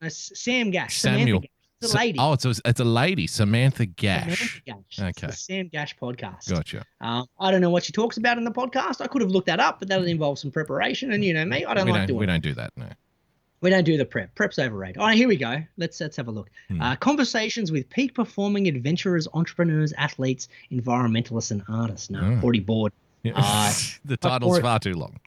[0.02, 0.98] uh, Sam Gash.
[0.98, 1.26] Samuel.
[1.26, 1.50] Samantha Gash.
[1.82, 2.18] It's a lady.
[2.18, 4.62] Oh, it's a, it's a lady, Samantha Samantha Gash.
[4.64, 4.76] Gash.
[4.88, 5.30] It's Okay.
[5.32, 6.48] Sam Gash podcast.
[6.50, 6.82] Gotcha.
[7.02, 9.02] Um, I don't know what she talks about in the podcast.
[9.02, 11.12] I could have looked that up, but that would involve some preparation.
[11.12, 12.72] And you know me, I don't we like don't doing we don't do that.
[12.76, 12.86] No.
[13.62, 14.34] We don't do the prep.
[14.34, 14.98] Prep's overrated.
[14.98, 15.62] All right, here we go.
[15.78, 16.50] Let's let's have a look.
[16.68, 16.80] Hmm.
[16.80, 22.10] Uh, conversations with peak performing adventurers, entrepreneurs, athletes, environmentalists, and artists.
[22.10, 22.40] No, Oh.
[22.44, 22.92] already bored.
[23.22, 23.32] Yeah.
[23.36, 23.72] Uh,
[24.04, 25.18] the title's far too long.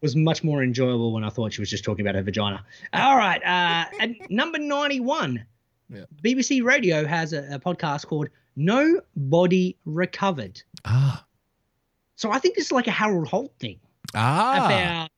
[0.00, 2.64] Was much more enjoyable when I thought she was just talking about her vagina.
[2.92, 5.44] All right, uh, number ninety-one,
[5.88, 6.04] Yeah.
[6.22, 11.24] BBC Radio has a, a podcast called "No Body Recovered." Ah.
[12.16, 13.78] So I think this is like a Harold Holt thing.
[14.14, 14.66] Ah.
[14.66, 15.10] about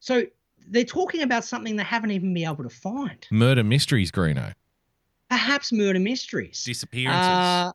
[0.00, 0.24] so
[0.68, 4.52] they're talking about something they haven't even been able to find Murder mysteries, Greeno.
[5.30, 7.28] perhaps murder mysteries Disappearances.
[7.30, 7.72] uh,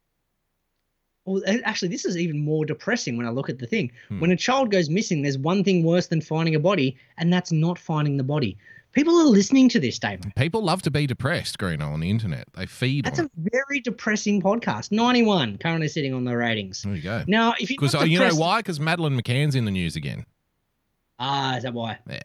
[1.25, 4.19] well actually this is even more depressing when i look at the thing Hmm.
[4.21, 7.51] when a child goes missing there's one thing worse than finding a body and that's
[7.51, 8.57] not finding the body
[8.93, 10.31] people are listening to this Damon.
[10.35, 12.45] People love to be depressed, Greeno, on the internet.
[12.55, 16.81] They feed that's on a very depressing podcast 91 currently sitting on the ratings.
[16.81, 17.23] There you go.
[17.27, 18.57] now if you Because uh, you know why?
[18.59, 20.25] Because Madeleine McCann's in the news again.
[21.19, 22.19] ah is that why Yeah.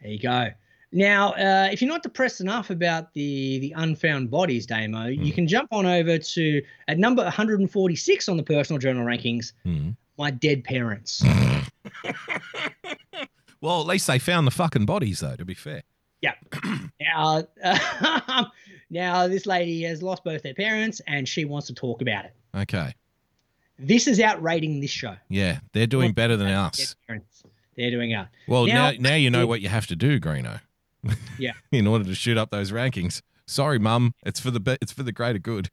[0.00, 0.48] There you go.
[0.92, 5.46] Now, uh, if you're not depressed enough about the the unfound bodies, Damo, you can
[5.48, 9.52] jump on over to at number 146 on the personal journal rankings.
[9.64, 9.90] Hmm.
[10.18, 11.22] My dead parents.
[13.60, 15.34] Well, at least they found the fucking bodies, though.
[15.34, 15.82] To be fair.
[16.20, 16.34] yeah.
[17.00, 17.44] Now,
[18.90, 22.34] now this lady has lost both their parents, and she wants to talk about it.
[22.54, 22.94] Okay.
[23.78, 25.16] This is outrating this show.
[25.28, 26.96] Yeah, they're doing better than Dead us.
[27.76, 28.28] They're doing out.
[28.48, 30.60] Well, now Now- now you know what you have to do, Greeno.
[31.38, 31.52] Yeah.
[31.70, 33.20] in order to shoot up those rankings.
[33.46, 34.12] Sorry, Mum.
[34.24, 35.68] It's for the it's for the greater good.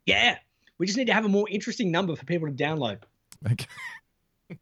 [0.07, 0.39] yeah,
[0.79, 2.99] we just need to have a more interesting number for people to download.
[3.51, 3.67] Okay.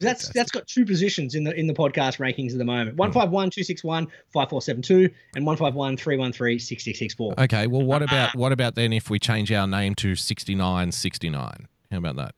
[0.00, 2.90] That's that's got two positions in the in the podcast rankings at the moment.
[2.90, 2.98] Hmm.
[2.98, 7.40] 151 261 5472 and 151 313 6664.
[7.44, 7.66] Okay.
[7.66, 8.04] Well, what ah.
[8.04, 11.68] about what about then if we change our name to sixty nine sixty nine?
[11.90, 12.34] How about that?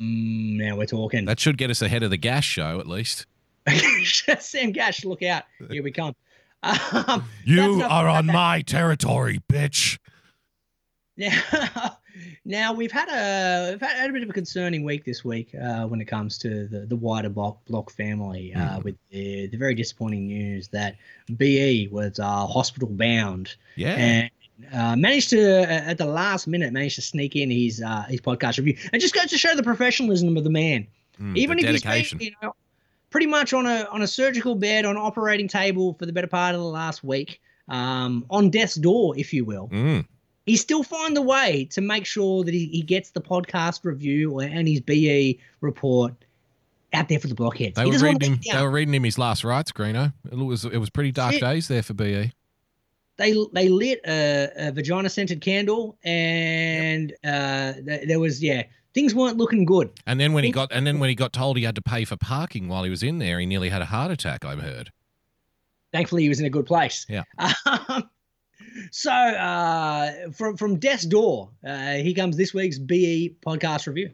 [0.00, 1.24] Mm, now we're talking.
[1.24, 3.26] That should get us ahead of the gas show at least.
[4.40, 5.44] Sam Gash, look out.
[5.70, 6.14] Here we come.
[6.62, 8.32] Um, You are on that.
[8.32, 9.98] my territory, bitch.
[11.16, 11.40] Now,
[12.44, 15.86] now we've had a we've had, a bit of a concerning week this week uh,
[15.86, 19.74] when it comes to the, the wider block, block family uh, with the, the very
[19.74, 20.96] disappointing news that
[21.36, 23.94] BE was uh, hospital bound Yeah.
[23.94, 24.30] and
[24.72, 28.20] uh, managed to uh, at the last minute managed to sneak in his uh, his
[28.20, 30.86] podcast review and just goes to show the professionalism of the man.
[31.20, 32.18] Mm, Even the if dedication.
[32.18, 32.54] he's been, you know,
[33.10, 36.26] pretty much on a on a surgical bed on an operating table for the better
[36.26, 40.06] part of the last week, um, on death's door, if you will Mm.
[40.46, 44.40] he still find a way to make sure that he, he gets the podcast review
[44.40, 46.12] and his BE report
[46.92, 47.74] out there for the blockheads.
[47.74, 48.40] They he were reading him.
[48.52, 50.12] They were reading him his last rites, Greeno.
[50.30, 51.40] It was it was pretty dark Shit.
[51.42, 51.94] days there for.
[51.94, 52.32] BE.
[53.16, 59.14] They they lit a, a vagina scented candle and uh, th- there was yeah things
[59.14, 59.90] weren't looking good.
[60.06, 62.04] And then when he got and then when he got told he had to pay
[62.04, 64.44] for parking while he was in there, he nearly had a heart attack.
[64.44, 64.90] I've heard.
[65.92, 67.06] Thankfully, he was in a good place.
[67.08, 67.24] Yeah.
[67.66, 68.10] Um,
[68.90, 74.10] so uh, from from death's door, uh, here comes this week's BE podcast review.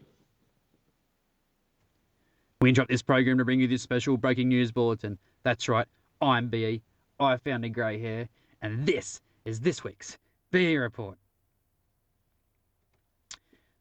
[2.61, 5.19] We interrupt this program to bring you this special breaking news bulletin.
[5.45, 5.87] That's right,
[6.21, 6.83] I'm BE.
[7.19, 8.29] I found a grey hair,
[8.63, 10.19] and this is this week's
[10.51, 11.17] BE report.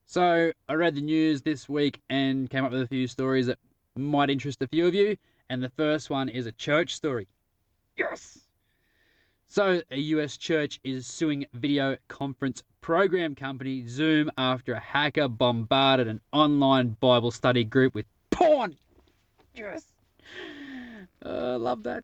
[0.06, 3.60] So I read the news this week and came up with a few stories that
[3.96, 5.16] might interest a few of you.
[5.50, 7.28] And the first one is a church story.
[7.96, 8.40] Yes.
[9.48, 16.08] So a US church is suing video conference program company Zoom after a hacker bombarded
[16.08, 18.76] an online Bible study group with porn.
[19.54, 19.84] Yes.
[21.24, 22.04] Uh, love that.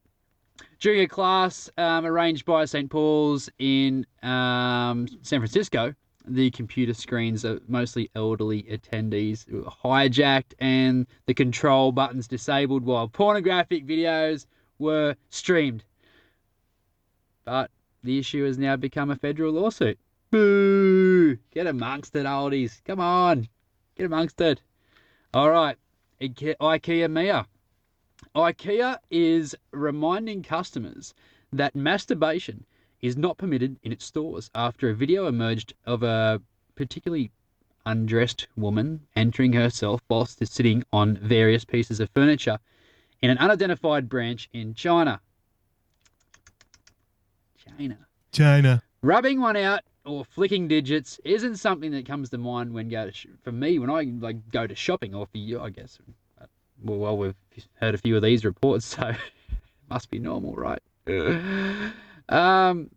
[0.79, 2.89] During a class um, arranged by St.
[2.89, 5.93] Paul's in um, San Francisco,
[6.27, 13.07] the computer screens of mostly elderly attendees were hijacked and the control buttons disabled while
[13.07, 14.47] pornographic videos
[14.79, 15.83] were streamed.
[17.45, 17.69] But
[18.03, 19.99] the issue has now become a federal lawsuit.
[20.31, 21.37] Boo!
[21.51, 22.83] Get amongst it, oldies.
[22.83, 23.47] Come on.
[23.95, 24.61] Get amongst it.
[25.33, 25.77] All right.
[26.19, 27.45] IKEA Mia.
[28.35, 31.13] IKEA is reminding customers
[31.53, 32.65] that masturbation
[33.01, 36.41] is not permitted in its stores after a video emerged of a
[36.75, 37.31] particularly
[37.85, 42.59] undressed woman entering herself whilst sitting on various pieces of furniture
[43.21, 45.21] in an unidentified branch in China.
[47.77, 47.97] China.
[48.31, 48.83] China.
[49.01, 53.11] Rubbing one out or flicking digits isn't something that comes to mind when go to
[53.11, 55.99] sh- for me when I like go to shopping or for you, I guess.
[56.83, 57.35] Well, well we've
[57.75, 59.17] heard a few of these reports, so it
[59.89, 60.81] must be normal, right?
[62.29, 62.89] um,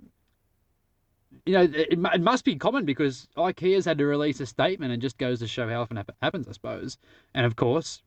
[1.44, 5.00] you know, it, it must be common because IKEA's had to release a statement and
[5.00, 6.98] just goes to show how often it happens, I suppose.
[7.34, 8.02] And of course,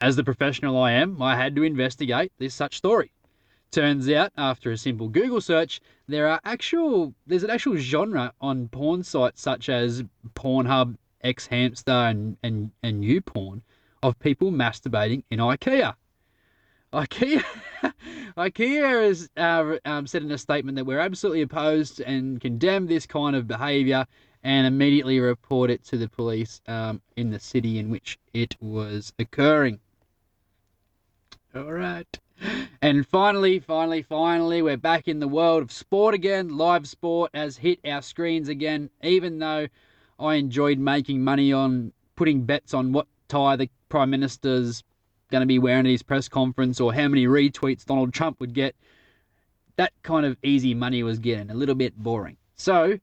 [0.00, 3.12] as the professional I am, I had to investigate this such story.
[3.70, 8.68] Turns out, after a simple Google search, there are actual there's an actual genre on
[8.68, 10.04] porn sites such as
[10.34, 13.60] Pornhub, xHamster, and and and YouPorn
[14.02, 15.94] of people masturbating in IKEA.
[16.92, 17.44] IKEA,
[18.36, 23.06] IKEA has uh, um, said in a statement that we're absolutely opposed and condemn this
[23.06, 24.06] kind of behaviour
[24.42, 29.12] and immediately report it to the police um, in the city in which it was
[29.18, 29.80] occurring.
[31.54, 32.18] All right.
[32.80, 36.56] And finally, finally, finally, we're back in the world of sport again.
[36.56, 39.66] Live sport has hit our screens again, even though
[40.20, 44.82] I enjoyed making money on putting bets on what tie the Prime Minister's
[45.30, 48.54] going to be wearing at his press conference or how many retweets Donald Trump would
[48.54, 48.74] get.
[49.76, 52.36] That kind of easy money was getting a little bit boring.
[52.56, 52.98] So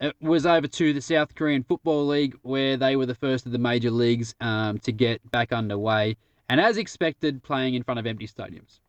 [0.00, 3.52] it was over to the South Korean Football League where they were the first of
[3.52, 6.16] the major leagues um, to get back underway.
[6.48, 8.80] And as expected, playing in front of empty stadiums.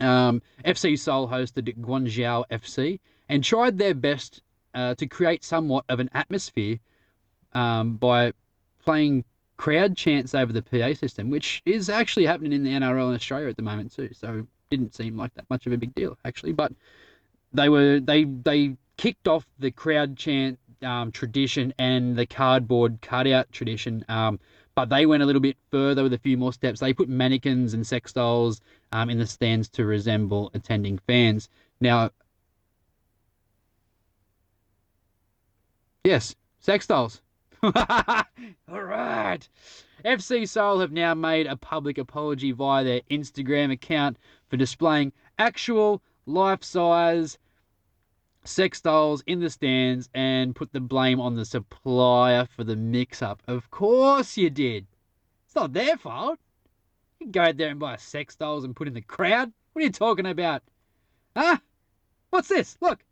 [0.00, 4.42] Um, FC Seoul hosted Gwangju FC and tried their best
[4.74, 6.78] uh, to create somewhat of an atmosphere
[7.52, 8.32] um, by
[8.84, 9.24] playing
[9.60, 13.46] crowd chants over the PA system, which is actually happening in the NRL in Australia
[13.46, 14.08] at the moment too.
[14.14, 16.72] So didn't seem like that much of a big deal actually, but
[17.52, 23.52] they were they they kicked off the crowd chant um, tradition and the cardboard cutout
[23.52, 24.02] tradition.
[24.08, 24.40] Um,
[24.74, 26.80] but they went a little bit further with a few more steps.
[26.80, 31.50] They put mannequins and sex dolls um, in the stands to resemble attending fans.
[31.82, 32.12] Now,
[36.02, 37.20] yes, sex dolls.
[37.62, 39.46] All right.
[40.04, 44.16] FC Seoul have now made a public apology via their Instagram account
[44.48, 47.38] for displaying actual life size
[48.44, 53.20] sex dolls in the stands and put the blame on the supplier for the mix
[53.20, 53.42] up.
[53.46, 54.86] Of course you did.
[55.44, 56.38] It's not their fault.
[57.18, 59.52] You can go out there and buy sex dolls and put in the crowd.
[59.72, 60.62] What are you talking about?
[61.36, 61.58] Huh?
[62.30, 62.78] What's this?
[62.80, 63.04] Look.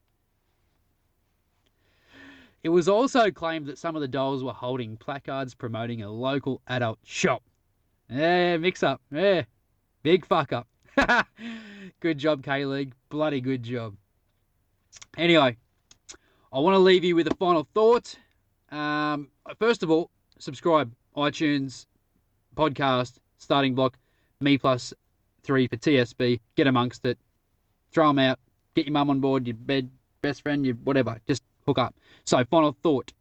[2.62, 6.60] It was also claimed that some of the dolls were holding placards promoting a local
[6.66, 7.42] adult shop.
[8.10, 9.00] Yeah, mix up.
[9.12, 9.42] Yeah,
[10.02, 10.66] big fuck up.
[12.00, 12.94] good job, K League.
[13.10, 13.94] Bloody good job.
[15.16, 15.56] Anyway,
[16.52, 18.16] I want to leave you with a final thought.
[18.70, 19.28] Um,
[19.58, 21.86] first of all, subscribe, iTunes,
[22.56, 23.98] podcast, starting block,
[24.40, 24.92] me plus
[25.42, 26.40] three for TSB.
[26.56, 27.18] Get amongst it.
[27.92, 28.38] Throw them out.
[28.74, 29.90] Get your mum on board, your bed,
[30.22, 31.20] best friend, your whatever.
[31.26, 31.94] Just hook up.
[32.24, 33.12] So, final thought.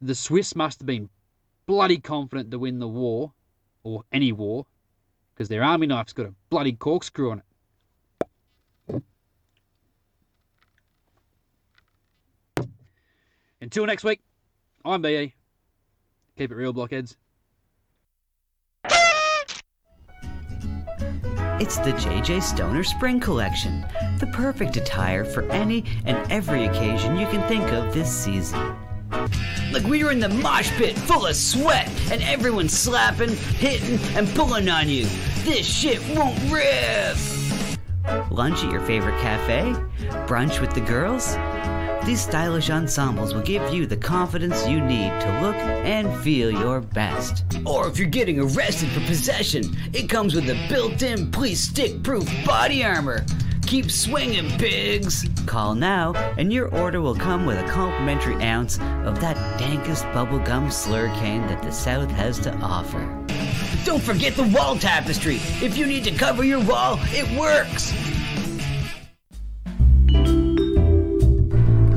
[0.00, 1.08] The Swiss must have been
[1.66, 3.32] bloody confident to win the war,
[3.84, 4.66] or any war,
[5.34, 9.02] because their army knife's got a bloody corkscrew on it.
[13.60, 14.20] Until next week,
[14.84, 15.34] I'm BE.
[16.36, 17.16] Keep it real, blockheads.
[21.64, 23.86] It's the JJ Stoner Spring Collection,
[24.18, 28.76] the perfect attire for any and every occasion you can think of this season.
[29.72, 34.28] Like we were in the mosh pit full of sweat and everyone slapping, hitting, and
[34.34, 35.06] pulling on you.
[35.44, 37.16] This shit won't rip!
[38.30, 39.72] Lunch at your favorite cafe?
[40.26, 41.34] Brunch with the girls?
[42.04, 46.80] These stylish ensembles will give you the confidence you need to look and feel your
[46.80, 47.44] best.
[47.64, 52.84] Or if you're getting arrested for possession, it comes with a built-in police stick-proof body
[52.84, 53.24] armor.
[53.62, 55.26] Keep swinging, pigs!
[55.46, 60.66] Call now, and your order will come with a complimentary ounce of that dankest bubblegum
[60.66, 63.00] slurricane that the South has to offer.
[63.86, 65.36] Don't forget the wall tapestry!
[65.62, 67.94] If you need to cover your wall, it works!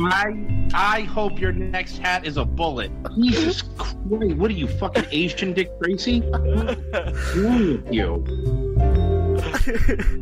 [0.00, 2.90] I I hope your next hat is a bullet.
[3.16, 3.96] Jesus Christ!
[4.06, 6.20] What are you fucking Asian Dick Tracy?
[6.20, 8.24] What's wrong with you?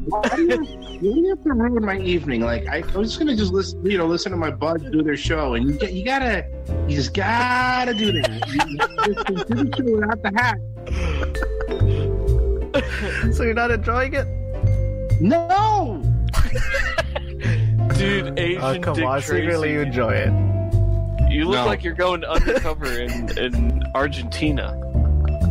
[0.06, 2.40] Why do you, why do you have to ruin my evening?
[2.42, 5.02] Like I, I was just gonna just listen, you know, listen to my buds do
[5.02, 6.46] their show, and you you gotta,
[6.88, 8.48] you just gotta do that.
[8.48, 8.78] You,
[9.14, 10.58] just do the show without the hat.
[13.34, 14.26] so you're not enjoying it?
[15.20, 16.02] No.
[17.96, 19.42] Dude, Asian Oh, come Dick on, Tracy.
[19.42, 20.32] secretly you enjoy it.
[21.30, 21.66] You look No.
[21.66, 24.72] like you're going undercover in, in Argentina,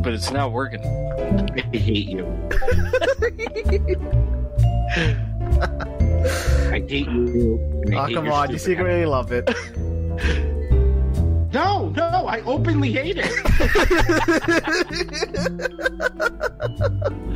[0.04, 0.82] but it's not working.
[1.56, 2.26] I hate you.
[6.72, 7.60] I hate you.
[7.92, 9.50] I Oh, hate come on, you stupid secretly love it.
[11.54, 13.32] No, no, I openly hate it.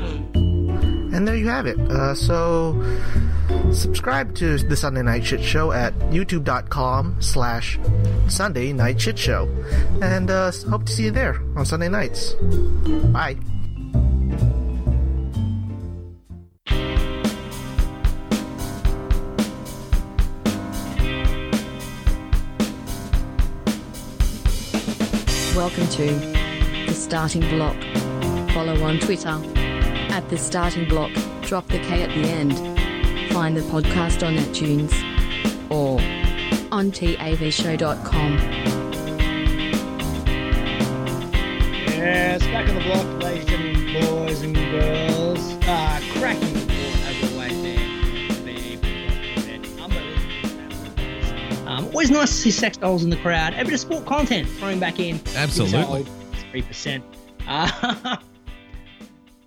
[1.13, 1.79] And there you have it.
[1.79, 2.73] Uh, so,
[3.71, 7.79] subscribe to the Sunday Night Shit Show at youtube.com slash
[8.27, 9.47] Sunday Night Shit Show.
[10.01, 12.33] And uh, hope to see you there on Sunday nights.
[13.13, 13.37] Bye.
[25.55, 26.05] Welcome to
[26.87, 27.75] The Starting Block.
[28.53, 29.41] Follow on Twitter
[30.11, 31.11] at The Starting Block.
[31.41, 32.76] Drop the K at the end.
[33.37, 34.91] Find the podcast on iTunes
[35.69, 36.01] or
[36.71, 38.33] on tavshow.com.
[41.85, 45.53] Yes, back on the block, ladies and boys and girls.
[45.67, 47.77] Uh, cracking report as always there.
[51.45, 51.67] There.
[51.67, 53.53] Um, always nice to see sex dolls in the crowd.
[53.53, 55.19] A bit of sport content thrown back in.
[55.35, 56.07] Absolutely.
[56.49, 57.03] Three percent.
[57.47, 58.17] Uh,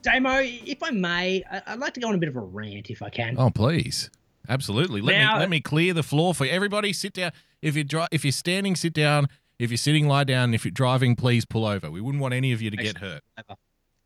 [0.03, 3.03] Damo, if I may, I'd like to go on a bit of a rant if
[3.03, 3.36] I can.
[3.38, 4.11] Oh, please.
[4.48, 5.01] Absolutely.
[5.01, 6.92] Let Now- me let me clear the floor for everybody.
[6.92, 7.32] Sit down.
[7.62, 9.28] If you dri- if you're standing, sit down.
[9.59, 10.55] If you're sitting, lie down.
[10.55, 11.90] If you're driving, please pull over.
[11.90, 13.22] We wouldn't want any of you to get hurt.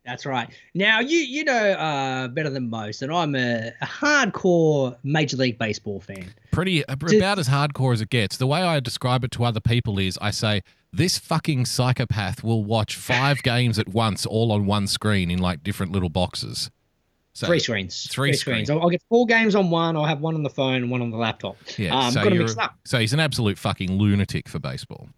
[0.05, 0.47] That's right.
[0.75, 5.57] Now you you know uh, better than most, and I'm a, a hardcore Major League
[5.57, 6.31] Baseball fan.
[6.51, 8.37] Pretty about as hardcore as it gets.
[8.37, 10.61] The way I describe it to other people is I say
[10.95, 15.63] this fucking psychopath will watch five games at once, all on one screen in like
[15.63, 16.69] different little boxes.
[17.33, 18.07] So, three screens.
[18.09, 18.39] Three, screens.
[18.39, 18.69] screens.
[18.69, 19.97] I'll, I'll get four games on one.
[19.97, 21.57] I'll have one on the phone and one on the laptop.
[21.77, 22.75] Yeah, um, so, got to you're- mix it up.
[22.85, 25.09] so he's an absolute fucking lunatic for baseball.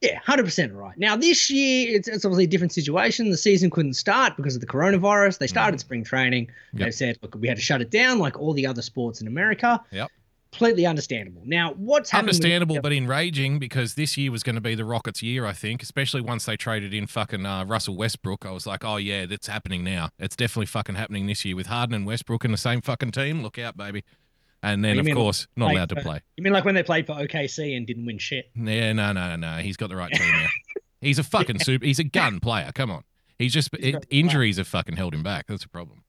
[0.00, 0.96] Yeah, hundred percent right.
[0.96, 3.30] Now this year, it's, it's obviously a different situation.
[3.32, 5.38] The season couldn't start because of the coronavirus.
[5.38, 6.48] They started spring training.
[6.72, 6.94] They Mm.
[6.94, 9.80] Said, look, we had to shut it down, like all the other sports in America.
[9.90, 10.08] Yep.
[10.50, 11.42] Completely understandable.
[11.44, 12.28] Now, what's happened?
[12.28, 15.52] with- Understandable, but enraging because this year was going to be the Rockets' year, I
[15.52, 15.82] think.
[15.82, 19.46] Especially once they traded in fucking uh, Russell Westbrook, I was like, oh yeah, that's
[19.46, 20.08] happening now.
[20.18, 23.42] It's definitely fucking happening this year with Harden and Westbrook in the same fucking team.
[23.42, 24.04] Look out, baby.
[24.62, 26.20] And then, You of course, not like- allowed to play.
[26.36, 28.50] You mean like when they played for OKC and didn't win shit?
[28.56, 29.56] Yeah, no, no, no.
[29.58, 30.46] He's got the right team now.
[31.00, 31.84] He's a fucking super.
[31.84, 32.72] He's a gun player.
[32.74, 33.04] Come on.
[33.38, 35.46] He's just it, injuries have fucking held him back.
[35.46, 36.02] That's a problem.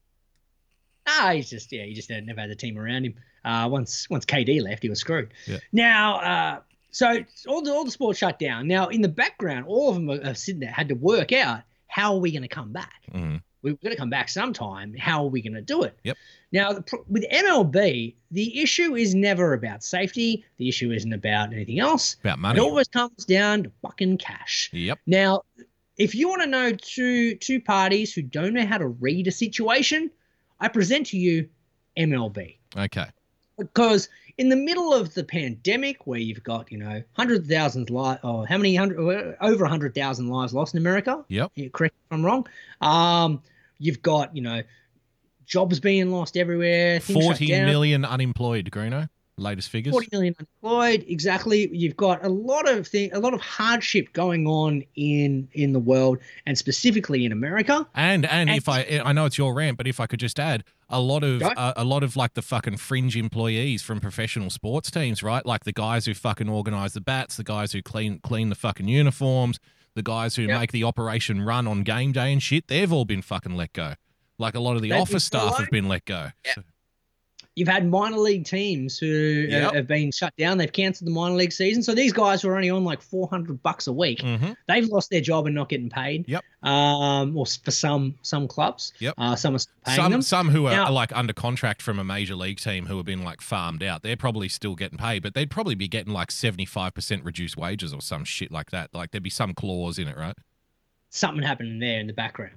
[1.06, 3.14] Ah, he's just yeah, he just never had the team around him.
[3.44, 5.32] Uh, once once KD left, he was screwed.
[5.46, 5.58] Yeah.
[5.72, 6.60] Now, uh,
[6.90, 7.18] so
[7.48, 8.66] all the all the sports shut down.
[8.68, 11.62] Now, in the background, all of them are, are sitting there, had to work out
[11.86, 13.02] how are we going to come back.
[13.12, 13.42] Mhm.
[13.62, 14.94] We're going to come back sometime.
[14.94, 15.94] How are we going to do it?
[16.04, 16.16] Yep.
[16.50, 20.46] Now, the, with MLB, the issue is never about safety.
[20.56, 22.16] The issue isn't about anything else.
[22.24, 22.58] About money.
[22.58, 24.70] It always comes down to fucking cash.
[24.72, 25.00] Yep.
[25.06, 25.42] Now,
[25.98, 29.30] if you want to know two two parties who don't know how to read a
[29.32, 30.10] situation,
[30.58, 31.48] I present to you
[31.98, 33.06] MLB Okay.
[33.60, 34.08] Because
[34.38, 38.46] in the middle of the pandemic, where you've got you know hundred thousand lives, or
[38.46, 41.24] how many hundred over hundred thousand lives lost in America.
[41.28, 41.52] Yep.
[41.54, 42.46] Yeah, correct if I'm wrong.
[42.80, 43.42] Um,
[43.78, 44.62] you've got you know
[45.46, 47.00] jobs being lost everywhere.
[47.00, 47.66] things shut Forty down.
[47.66, 49.08] million unemployed, Greeno.
[49.36, 49.92] Latest figures.
[49.92, 54.46] 40 million unemployed exactly you've got a lot of thing a lot of hardship going
[54.46, 59.24] on in in the world and specifically in america And and if I I know
[59.24, 62.02] it's your rant, but if I could just add a lot of uh, a lot
[62.02, 65.46] of like the fucking fringe employees from professional sports teams, right?
[65.46, 68.88] Like the guys who fucking organize the bats, the guys who clean clean the fucking
[68.88, 69.58] uniforms,
[69.94, 70.60] the guys who Yep.
[70.60, 72.66] make the operation run on game day and shit.
[72.68, 73.94] They've all been fucking let go.
[74.38, 76.28] Like a lot of the They've office staff have been let go.
[76.54, 76.62] So-
[77.56, 79.74] you've had minor league teams who uh, Yep.
[79.74, 82.54] have been shut down they've cancelled the minor league season so these guys who are
[82.56, 84.56] only on like 400 bucks a week Mhm.
[84.68, 86.44] they've lost their job and not getting paid Yep.
[86.62, 89.14] um or for some some clubs Yep.
[89.18, 91.98] uh some are still paying some them some who are Now- like under contract from
[91.98, 95.22] a major league team who have been like farmed out, they're probably still getting paid,
[95.22, 98.70] but they'd probably be getting like seventy five percent reduced wages or some shit like
[98.70, 98.94] that.
[98.94, 100.36] Like there'd be some clause in it, right?
[101.12, 102.52] something happening there in the background.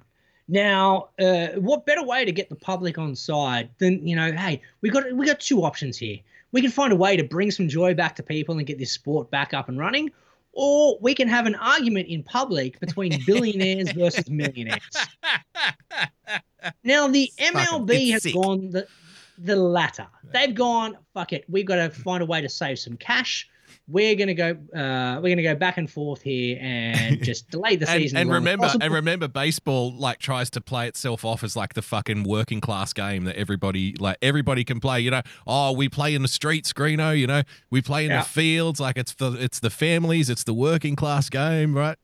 [0.48, 4.32] Now, uh, what better way to get the public on side than you know?
[4.32, 6.18] Hey, we got we got two options here.
[6.52, 8.92] We can find a way to bring some joy back to people and get this
[8.92, 10.10] sport back up and running,
[10.52, 14.82] or we can have an argument in public between billionaires versus millionaires.
[16.82, 18.34] Now, the MLB has sick.
[18.34, 18.86] gone the
[19.38, 20.06] the latter.
[20.32, 21.44] They've gone fuck it.
[21.48, 23.48] We've got to find a way to save some cash.
[23.86, 24.52] We're gonna go.
[24.74, 28.16] Uh, we're gonna go back and forth here and just delay the and, season.
[28.16, 32.22] and remember, and remember, baseball like tries to play itself off as like the fucking
[32.24, 35.00] working class game that everybody like everybody can play.
[35.00, 37.18] You know, oh, we play in the streets, Greeno.
[37.18, 38.22] You know, we play in Yeah.
[38.22, 38.80] the fields.
[38.80, 41.98] Like it's the it's the families, it's the working class game, right?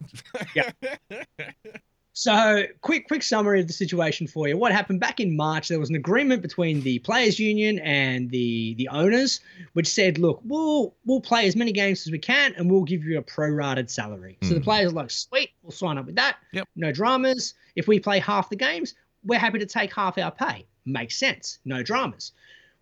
[2.24, 4.54] So, quick, quick summary of the situation for you.
[4.58, 5.68] What happened back in March?
[5.68, 9.40] There was an agreement between the players' union and the the owners,
[9.72, 13.04] which said, "Look, we'll we'll play as many games as we can, and we'll give
[13.04, 14.64] you a prorated salary." So the Mm.
[14.64, 16.36] players are like, "Sweet, we'll sign up with that.
[16.52, 16.68] Yep.
[16.76, 17.54] No dramas.
[17.74, 18.92] If we play half the games,
[19.24, 20.66] we're happy to take half our pay.
[20.84, 21.58] Makes sense.
[21.64, 22.32] No dramas."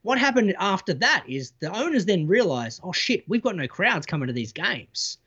[0.03, 4.05] What happened after that is the owners then realized, "Oh shit, we've got no crowds
[4.05, 5.19] coming to these games.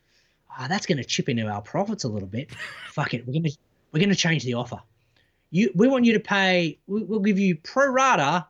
[0.50, 2.50] Ah, that's going to chip into our profits a little bit.
[2.92, 3.56] Fuck it, we're going to
[3.92, 4.80] we're going to change the offer.
[5.50, 6.78] You, we want you to pay.
[6.86, 8.46] we- We'll give you pro rata,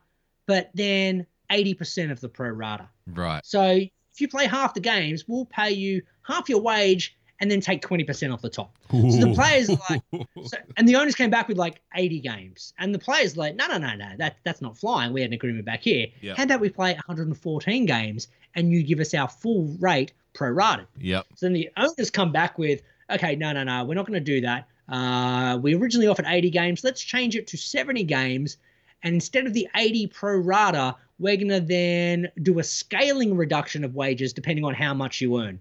[0.47, 2.89] but then eighty percent of the pro rata.
[3.13, 3.45] Right.
[3.45, 7.61] So if you play half the games, we'll pay you half your wage and then
[7.61, 8.77] take twenty percent off the top.
[8.93, 10.03] So the players are like,
[10.47, 13.57] so, and the owners came back with like eighty games, and the players are like,
[13.57, 15.13] no, no, no, no, that that's not flying.
[15.13, 16.07] We had an agreement back here.
[16.21, 16.37] Yep.
[16.37, 19.75] How about we play one hundred and fourteen games, and you give us our full
[19.81, 20.87] rate pro rata?
[21.01, 21.27] Yep.
[21.35, 22.81] So then the owners come back with,
[23.11, 24.69] okay, no, no, no, we're not going to do that.
[24.93, 26.85] Uh, we originally offered 80 games.
[26.85, 28.59] Let's change it to 70 games.
[29.03, 33.85] And instead of the 80 pro rata, we're going to then do a scaling reduction
[33.85, 35.61] of wages depending on how much you earn.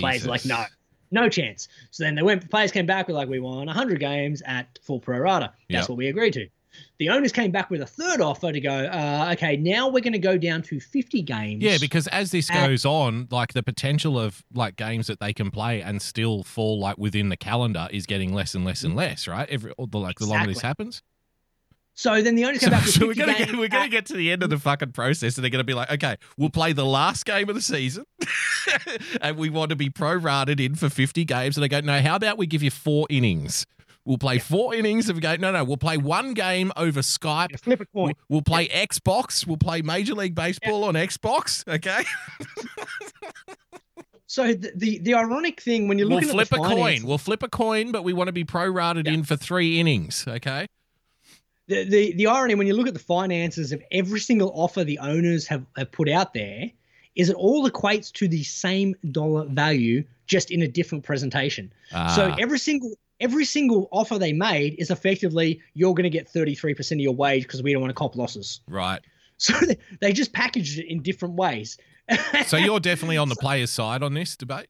[0.00, 0.64] Players are like, no,
[1.10, 1.68] no chance.
[1.92, 4.98] So then they went, players came back with like, we want 100 games at full
[5.00, 5.52] pro rata.
[5.70, 5.88] That's Yep.
[5.90, 6.48] what we agreed to.
[6.98, 10.12] The owners came back with a third offer to go, uh, okay, now we're going
[10.12, 11.62] to go down to 50 games.
[11.62, 15.32] Yeah, because as this at- goes on, like the potential of like games that they
[15.32, 18.94] can play and still fall like within the calendar is getting less and less and
[18.96, 19.48] less, right?
[19.48, 21.02] Every or the like the longer this happens.
[21.94, 24.14] So then the owners So, back with so we're gonna get, we're gonna get to
[24.14, 26.86] the end of the fucking process, and they're gonna be like, okay, we'll play the
[26.86, 28.06] last game of the season,
[29.20, 31.56] and we want to be prorated in for fifty games.
[31.56, 33.66] And they go, no, how about we give you four innings?
[34.04, 35.40] We'll play four innings of a game.
[35.40, 37.58] No, no, we'll play one game over Skype.
[37.60, 38.06] Flip a coin.
[38.06, 39.46] We'll, we'll play Xbox.
[39.46, 41.62] We'll play Major League Baseball on Xbox.
[41.72, 42.02] Okay.
[44.26, 47.04] So the, the the ironic thing when you're We'll flip at a the coin.
[47.04, 50.24] We'll flip a coin, but we want to be prorated in for three innings.
[50.26, 50.66] Okay.
[51.68, 54.98] the, the the irony when you look at the finances of every single offer the
[55.00, 56.70] owners have, have put out there
[57.14, 61.70] is it all equates to the same dollar value just in a different presentation.
[61.90, 62.36] So Ah.
[62.40, 62.92] every single
[63.22, 67.44] every single offer they made is effectively you're going to get 33% of your wage
[67.44, 68.60] because we don't want to cop losses.
[68.68, 69.00] Right.
[69.38, 71.76] So they, they just packaged it in different ways.
[72.46, 74.68] So you're definitely on the players' side on this debate.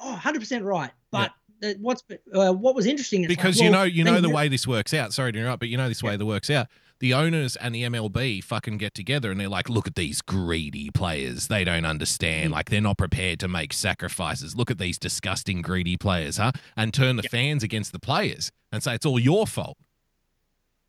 [0.00, 0.90] Oh, 100% right.
[1.12, 2.02] But the, what's
[2.34, 4.66] uh, what was interesting is because like, you well, know you know the way this
[4.66, 5.12] works out.
[5.12, 6.66] Sorry to interrupt, but you know this way that works out.
[6.98, 10.90] The owners and the MLB fucking get together and they're like, look at these greedy
[10.90, 11.48] players.
[11.48, 11.88] They don't Mm.
[11.90, 12.52] understand.
[12.52, 14.56] Like they're not prepared to make sacrifices.
[14.56, 16.52] Look at these disgusting greedy players, huh?
[16.76, 19.76] And turn the fans against the players and say it's all your fault.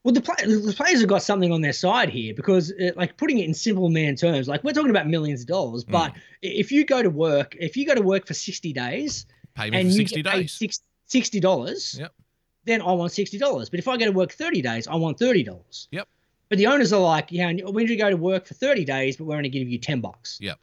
[0.03, 3.17] Well, the, play, the players have got something on their side here because, uh, like,
[3.17, 5.83] putting it in simple man terms, like we're talking about millions of dollars.
[5.83, 5.91] Hmm.
[5.91, 9.69] But if you go to work, if you go to work for sixty days, Pay
[9.71, 10.51] me and for you 60 get days.
[10.53, 12.13] six- sixty dollars, Yep.
[12.68, 13.70] Then I want sixty dollars.
[13.70, 15.88] But if I go to work thirty days, I want thirty dollars.
[15.91, 16.07] Yep.
[16.49, 19.18] But the owners are like, yeah, we need to go to work for thirty days,
[19.18, 20.38] but we're only giving you ten bucks.
[20.41, 20.59] Yep.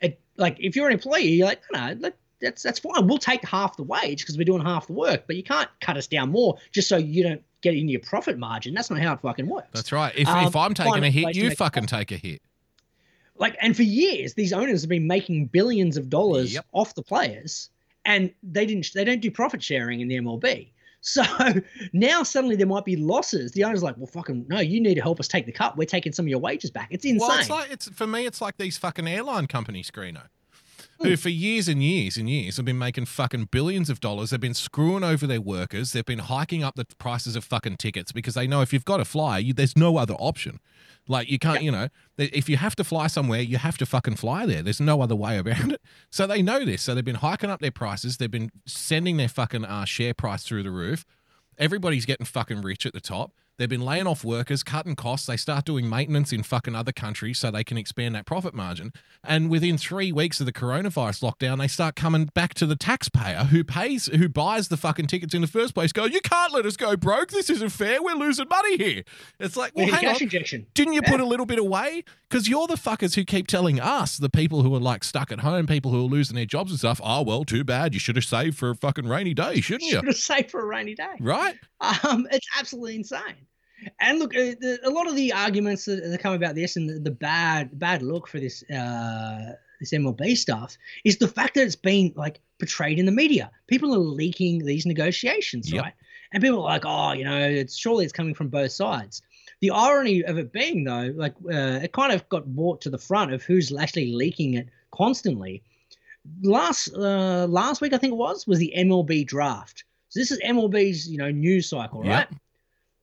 [0.00, 3.06] It, like, if you're an employee, you're like, no, no, let, that's that's fine.
[3.06, 5.96] We'll take half the wage because we're doing half the work, but you can't cut
[5.96, 8.72] us down more just so you don't get into your profit margin.
[8.74, 9.68] That's not how it fucking works.
[9.74, 10.12] That's right.
[10.16, 12.40] If, Um, if I'm taking a hit, you fucking take a hit.
[13.36, 17.68] like, and for years, these owners have been making billions of dollars off the players,
[18.06, 18.90] and they didn't.
[18.94, 20.70] They don't do profit sharing in the MLB.
[21.00, 21.22] So
[21.92, 23.52] now suddenly there might be losses.
[23.52, 25.76] The owner's like, well, fucking no, you need to help us take the cut.
[25.76, 26.88] We're taking some of your wages back.
[26.90, 27.28] It's insane.
[27.28, 28.26] Well, it's like it's for me.
[28.26, 30.24] It's like these fucking airline companies, Greeno,
[31.02, 34.30] who for years and years and years have been making fucking billions of dollars.
[34.30, 35.92] They've been screwing over their workers.
[35.92, 38.98] They've been hiking up the prices of fucking tickets because they know if you've got
[38.98, 40.60] to fly, you, there's no other option.
[41.08, 41.88] Like you can't, you know,
[42.18, 44.62] if you have to fly somewhere, you have to fucking fly there.
[44.62, 45.82] There's no other way around it.
[46.10, 46.82] So they know this.
[46.82, 48.18] So they've been hiking up their prices.
[48.18, 51.06] They've been sending their fucking uh, share price through the roof.
[51.58, 53.32] Everybody's getting fucking rich at the top.
[53.60, 55.26] They've been laying off workers, cutting costs.
[55.26, 58.90] They start doing maintenance in fucking other countries so they can expand that profit margin.
[59.22, 63.44] And within three weeks of the coronavirus lockdown, they start coming back to the taxpayer
[63.44, 65.92] who pays, who buys the fucking tickets in the first place.
[65.92, 67.32] Go, you can't let us go broke.
[67.32, 68.02] This isn't fair.
[68.02, 69.02] We're losing money here.
[69.38, 70.22] It's like, well, hang cash on.
[70.22, 70.66] injection.
[70.72, 72.04] Didn't you put a little bit away?
[72.30, 75.40] Because you're the fuckers who keep telling us, the people who are like stuck at
[75.40, 76.98] home, people who are losing their jobs and stuff.
[77.04, 77.92] Oh well, too bad.
[77.92, 79.88] You should have saved for a fucking rainy day, shouldn't you?
[79.96, 79.98] you?
[79.98, 81.12] Should have saved for a rainy day.
[81.20, 81.56] Right?
[81.82, 83.36] Um, it's absolutely insane.
[84.00, 84.54] And look, uh,
[84.84, 88.02] a lot of the arguments that, that come about this and the, the bad bad
[88.02, 92.98] look for this uh, this MLB stuff is the fact that it's been like portrayed
[92.98, 93.50] in the media.
[93.66, 95.82] People are leaking these negotiations, Yep.
[95.82, 95.92] right?
[96.32, 99.22] And people are like, oh, you know, it's surely it's coming from both sides.
[99.60, 102.98] The irony of it being though, like uh, it kind of got brought to the
[102.98, 105.62] front of who's actually leaking it constantly.
[106.42, 109.84] Last uh, last week, I think it was, was the MLB draft.
[110.10, 112.26] So this is MLB's you know news cycle, right?
[112.30, 112.34] Yep.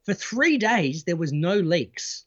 [0.08, 2.24] For three days, there was no leaks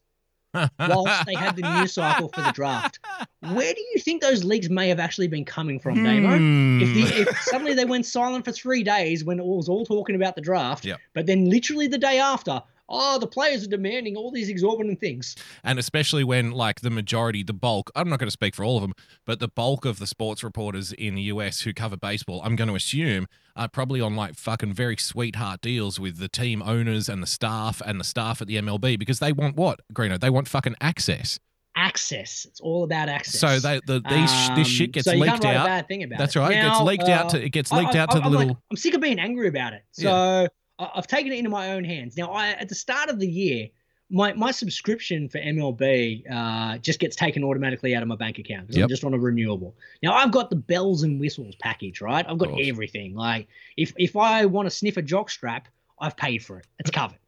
[0.53, 2.99] whilst they had the news cycle for the draft.
[3.41, 6.37] Where do you think those leaks may have actually been coming from, Damo?
[6.37, 6.83] Hmm.
[6.83, 10.15] If, the, if suddenly they went silent for three days when it was all talking
[10.15, 10.99] about the draft, Yep.
[11.15, 12.61] but then literally the day after,
[12.91, 15.37] oh, the players are demanding all these exorbitant things.
[15.65, 18.77] and especially when like the majority the bulk i'm not going to speak for all
[18.77, 18.93] of them
[19.25, 22.69] but the bulk of the sports reporters in the us who cover baseball i'm going
[22.69, 23.27] to assume
[23.57, 27.81] are probably on like fucking very sweetheart deals with the team owners and the staff
[27.87, 31.39] and the staff at the mlb because they want what greeno they want fucking access
[31.77, 32.47] Access.
[32.47, 33.41] It's all about access.
[33.41, 36.19] so they the these this Um, shit gets so leaked out A bad thing about
[36.19, 38.17] that's right it gets Now, leaked out uh, to it gets leaked I- out to
[38.19, 39.83] I'm the like- little I'm sick of being angry about it.
[39.93, 40.49] So I
[40.95, 42.17] I've taken it into my own hands.
[42.17, 43.69] Now, I at the start of the year,
[44.11, 48.67] my my subscription for MLB uh, just gets taken automatically out of my bank account
[48.67, 48.85] because Yep.
[48.85, 49.75] I'm just on a renewable.
[50.03, 52.25] Now, I've got the bells and whistles package, right?
[52.29, 53.15] I've got everything.
[53.15, 55.69] Like if if I want to sniff a jock strap,
[55.99, 56.67] I've paid for it.
[56.79, 57.19] It's covered.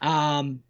[0.00, 0.62] Um,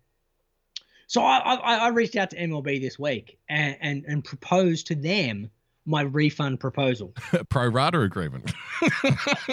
[1.07, 4.95] so I, I, I reached out to MLB this week and, and, and proposed to
[4.95, 5.51] them
[5.85, 7.12] my refund proposal.
[7.49, 8.53] pro rata agreement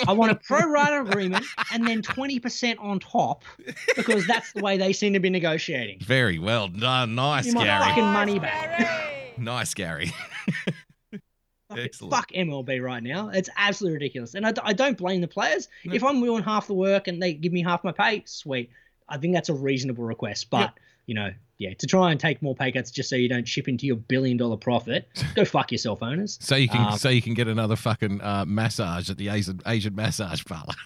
[0.08, 3.44] I want a pro rata agreement and then 20% on top
[3.96, 6.00] because that's the way they seem to be negotiating.
[6.00, 9.38] very well done nice Give my gary fucking money back.
[9.38, 10.14] nice gary
[11.78, 13.30] excellent Fuck MLB right now.
[13.30, 14.36] It's absolutely ridiculous.
[14.36, 15.68] And I don't blame the players.
[15.84, 18.72] If I'm doing half the work and they give me half my pay, sweet.
[19.08, 20.50] I think that's a reasonable request.
[20.50, 20.74] But,
[21.06, 23.68] you know, yeah, to try and take more pay cuts just so you don't chip
[23.68, 26.40] into your billion dollar profit, go fuck yourself, owners.
[26.42, 29.60] So you can Um, so you can get another fucking uh, massage at the Asian
[29.68, 30.74] Asian massage parlor.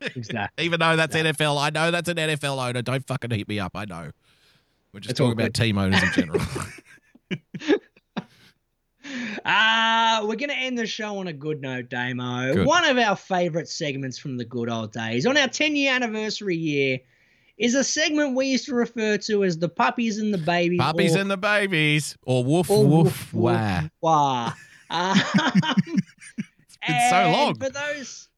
[0.00, 0.64] Exactly.
[0.64, 2.80] Even though that's NFL, I know that's an NFL owner.
[2.80, 3.72] Don't fucking hit me up.
[3.74, 4.10] I know.
[4.94, 6.40] We're just It's talking about team owners in general.
[9.44, 12.52] Uh, we're going to end the show on a good note, Damo.
[12.52, 12.66] Good.
[12.66, 15.26] One of our favorite segments from the good old days.
[15.26, 16.98] On our 10 year anniversary year
[17.58, 20.78] is a segment we used to refer to as the puppies and the babies.
[20.78, 23.82] Puppies or, and the babies, or woof or woof, woof, wah.
[24.00, 24.52] wah.
[24.88, 25.18] Um,
[26.86, 27.56] been so long.
[27.56, 28.28] For those,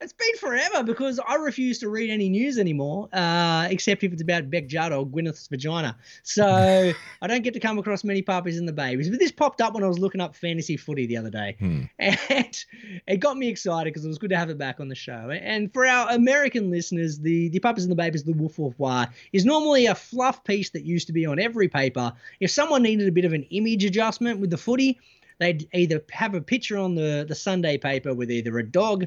[0.00, 4.20] it's been forever because I refuse to read any news anymore, uh, except if it's
[4.20, 5.96] about Bec Judd or Gwyneth's vagina.
[6.22, 6.92] So
[7.22, 9.08] I don't get to come across many puppies and the babies.
[9.08, 11.84] But this popped up when I was looking up fantasy footy the other day, Hmm.
[11.98, 12.64] and
[13.06, 15.30] it got me excited because it was good to have it back on the show.
[15.30, 19.06] And for our American listeners, the the puppies and the babies, the woof woof wah,
[19.32, 22.12] is normally a fluff piece that used to be on every paper.
[22.40, 25.00] If someone needed a bit of an image adjustment with the footy,
[25.38, 29.06] they'd either have a picture on the the Sunday paper with either a dog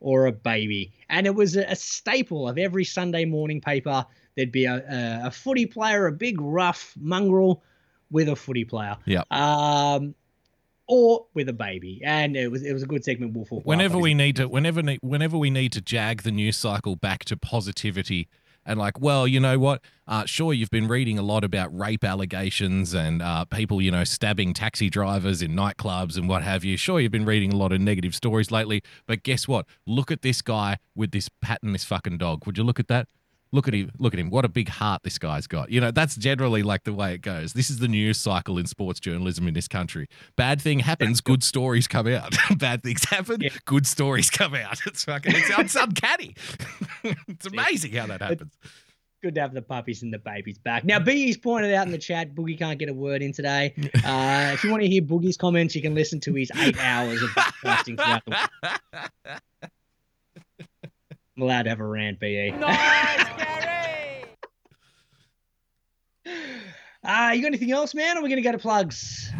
[0.00, 4.04] or a baby, and it was a, staple of every Sunday morning paper.
[4.36, 7.62] There'd be a, a, a footy player, a big rough mongrel
[8.10, 8.96] with a footy player.
[9.04, 9.22] Yeah.
[9.30, 10.14] Um,
[10.86, 13.34] or with a baby, and it was it was a good segment.
[13.34, 16.96] Wolf, wolf, Whenever we need to, whenever whenever we need to jag the news cycle
[16.96, 18.28] back to positivity,
[18.68, 19.82] and like, well, you know what?
[20.06, 24.04] Uh, sure, you've been reading a lot about rape allegations and uh, people, you know,
[24.04, 26.76] stabbing taxi drivers in nightclubs and what have you.
[26.76, 29.66] Sure, you've been reading a lot of negative stories lately, but guess what?
[29.86, 32.44] Look at this guy with this patting this fucking dog.
[32.46, 33.08] Would you look at that?
[33.50, 33.90] Look at him.
[33.98, 34.30] Look at him.
[34.30, 35.70] What a big heart this guy's got.
[35.70, 37.54] You know, that's generally like the way it goes.
[37.54, 40.08] This is the news cycle in sports journalism in this country.
[40.36, 42.36] Bad thing happens, good stories come out.
[42.58, 44.80] Bad things happen, good stories come out.
[44.88, 46.34] It's fucking, it's, it's uncanny.
[47.04, 48.56] it's amazing how that happens.
[49.22, 50.84] Good to have the puppies and the babies back.
[50.84, 53.74] Now, Boogie's pointed out in the chat, Boogie can't get a word in today.
[54.04, 57.22] Uh, if you want to hear Boogie's comments, you can listen to his eight hours
[57.22, 59.37] of podcasting throughout the week.
[61.38, 62.52] I'm allowed to have a rant, BE.
[67.04, 68.16] Uh, you got anything else, man?
[68.16, 69.32] Or are we going to go to plugs?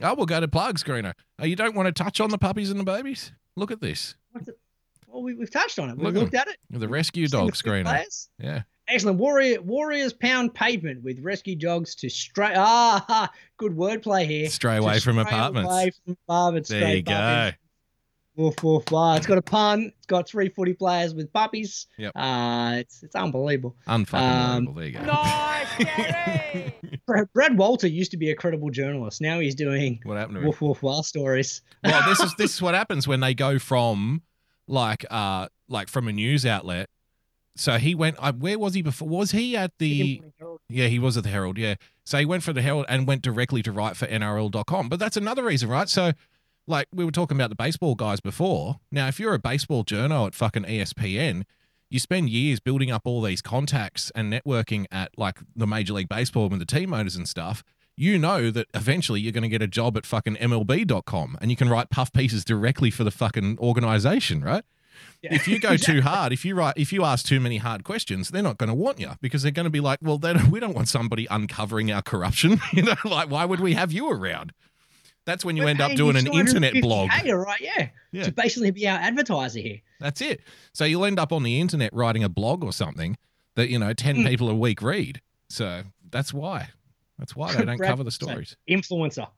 [0.00, 1.12] Oh, we'll go to plugs, Greeno.
[1.40, 3.32] Oh, you don't want to touch on the puppies and the babies?
[3.56, 4.14] Look at this.
[5.08, 5.96] Well, we, we've touched on it.
[5.96, 6.58] We've Look looked at it.
[6.70, 7.84] The rescue Seen the dogs, fit Greeno.
[7.84, 8.28] players?
[8.38, 8.62] Yeah.
[8.86, 9.18] Excellent.
[9.18, 12.52] Warrior Warriors pound pavement with rescue dogs to stray.
[12.56, 14.48] Ah, good wordplay here.
[14.48, 15.72] Stray away from stray apartments.
[15.72, 16.68] Away from apartments.
[16.68, 17.12] There you go.
[17.12, 17.58] puppies.
[18.36, 18.84] Woof woof.
[18.92, 19.92] Ah, it's got a pun.
[19.98, 21.86] It's got three footy players with puppies.
[21.98, 22.12] Yep.
[22.16, 23.76] Uh, it's it's unbelievable.
[23.86, 24.74] Unfucking Um, unbelievable.
[24.80, 25.02] There you go.
[25.12, 26.72] Nice,
[27.06, 29.20] Brad, Brad Walter used to be a credible journalist.
[29.20, 30.46] Now he's doing What happened to him?
[30.46, 31.60] woof woof wild stories.
[31.84, 34.22] well, this is this is what happens when they go from
[34.66, 36.88] like uh like from a news outlet.
[37.54, 38.16] So he went.
[38.18, 39.08] Uh, where was he before?
[39.08, 40.22] Was he at the?
[40.70, 41.58] Yeah, he was at the Herald.
[41.58, 41.74] Yeah.
[42.04, 44.88] So he went for the Herald and went directly to write for NRL.com.
[44.88, 45.86] But that's another reason, right?
[45.86, 46.12] So,
[46.66, 48.76] like we were talking about the baseball guys before.
[48.90, 51.44] Now, if you're a baseball journo at fucking ESPN,
[51.90, 56.08] you spend years building up all these contacts and networking at like the Major League
[56.08, 57.62] Baseball and the team owners and stuff.
[57.96, 61.56] You know that eventually you're going to get a job at fucking MLB.com and you
[61.56, 64.64] can write puff pieces directly for the fucking organization, right?
[65.22, 68.30] If you go too hard, if you write, if you ask too many hard questions,
[68.30, 70.50] they're not going to want you because they're going to be like, well, they don't,
[70.50, 72.60] we don't want somebody uncovering our corruption.
[72.72, 74.52] You know, like why would we have you around?
[75.24, 77.08] That's when you We're end up doing an internet blog.
[77.24, 77.60] Right?
[77.60, 77.88] Yeah.
[78.10, 78.24] Yeah.
[78.24, 79.78] To basically be our advertiser here.
[80.00, 80.40] That's it.
[80.72, 83.16] So you'll end up on the internet writing a blog or something
[83.54, 84.26] that you know ten Mm.
[84.28, 85.20] people a week read.
[85.48, 86.70] So that's why.
[87.18, 88.56] That's why they don't Brad cover the stories.
[88.68, 89.28] Influencer.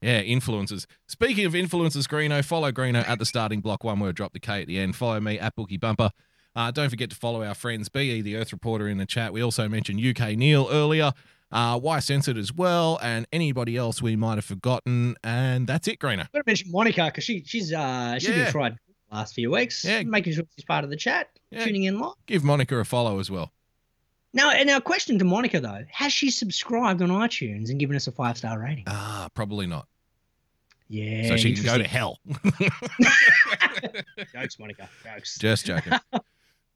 [0.00, 0.86] Yeah, influencers.
[1.08, 3.84] Speaking of influencers, Greeno, follow Greeno at the starting block.
[3.84, 4.94] One word, drop the K at the end.
[4.96, 6.10] Follow me at Bookie Bumper.
[6.56, 9.32] Uh, don't forget to follow our friends, BE, the Earth Reporter, in the chat.
[9.32, 11.12] We also mentioned UK Neil earlier.
[11.54, 15.14] Uh, Why Censored as well, and anybody else we might have forgotten.
[15.22, 16.20] And that's it, Greeno.
[16.22, 18.42] I'm going to mention Monica because she she's uh she's Yeah.
[18.44, 18.72] been tried
[19.08, 19.84] the last few weeks.
[19.84, 20.02] Yeah.
[20.02, 22.14] Making sure she's part of the chat, tuning in live.
[22.26, 23.52] Give Monica a follow as well.
[24.32, 28.08] Now, and our question to Monica though: Has she subscribed on iTunes and given us
[28.08, 28.82] a five star rating?
[28.88, 29.86] Ah, probably not.
[30.88, 31.28] Yeah.
[31.28, 32.18] so she can go to hell.
[34.32, 34.88] Jokes, Monica.
[35.04, 35.38] Jokes.
[35.38, 35.92] Just joking.
[36.12, 36.20] All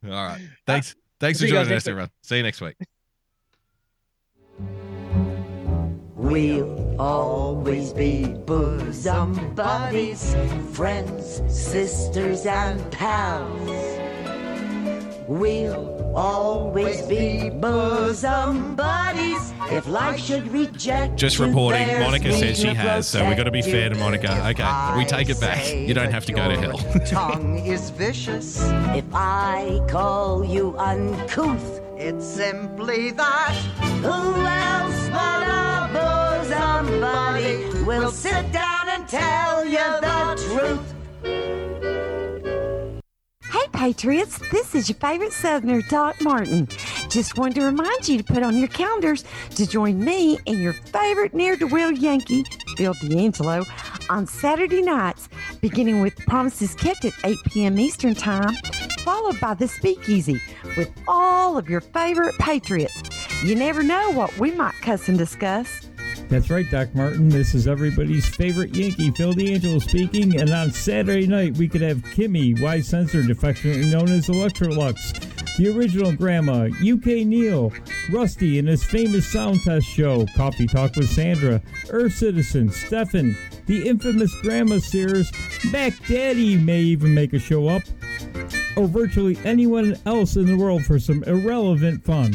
[0.04, 0.40] right.
[0.66, 0.94] Thanks.
[1.20, 2.10] Thanks for joining us, everyone.
[2.22, 2.76] See you next week.
[6.28, 10.36] We'll always be bosom buddies,
[10.72, 13.98] friends, sisters, and pals.
[15.26, 21.86] We'll always be bosom buddies if life should reject Just reporting.
[21.98, 24.48] Monica says she has, so we've got to be fair to Monica.
[24.48, 25.66] Okay, we take it back.
[25.74, 26.78] You don't have to go to hell.
[27.06, 28.60] tongue is vicious.
[28.94, 33.54] If I call you uncouth, it's simply that.
[34.02, 35.67] Who else but a
[36.82, 40.94] bosom buddy will sit down and tell you the truth?
[43.50, 46.68] Hey, Patriots, this is your favorite Southerner, Doc Martin.
[47.08, 49.24] Just wanted to remind you to put on your calendars
[49.54, 52.44] to join me and your favorite near to will Yankee,
[52.76, 53.64] Bill D'Angelo,
[54.10, 55.28] on Saturday nights,
[55.60, 57.78] beginning with Promises Kept at 8 p.m.
[57.78, 58.54] Eastern Time,
[59.00, 60.40] followed by The Speakeasy
[60.76, 63.02] with all of your favorite Patriots.
[63.42, 65.87] You never know what we might cuss and discuss.
[66.28, 67.30] That's right, Doc Martin.
[67.30, 70.38] This is everybody's favorite Yankee, Phil D'Angelo speaking.
[70.38, 75.74] And on Saturday night, we could have Kimmy, Y Censored, affectionately known as Electrolux, the
[75.74, 77.72] original Grandma, UK Neil,
[78.10, 83.34] Rusty and his famous sound test show, Coffee Talk with Sandra, Earth Citizen, Stefan,
[83.64, 85.32] the infamous Grandma Sears,
[85.72, 87.82] Mac Daddy may even make a show up,
[88.76, 92.34] or virtually anyone else in the world for some irrelevant fun.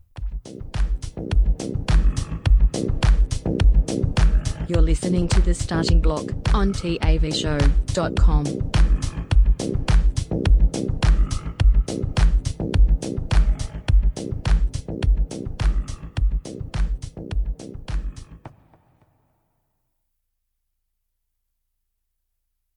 [4.71, 8.45] You're listening to The Starting Block on TAVShow.com.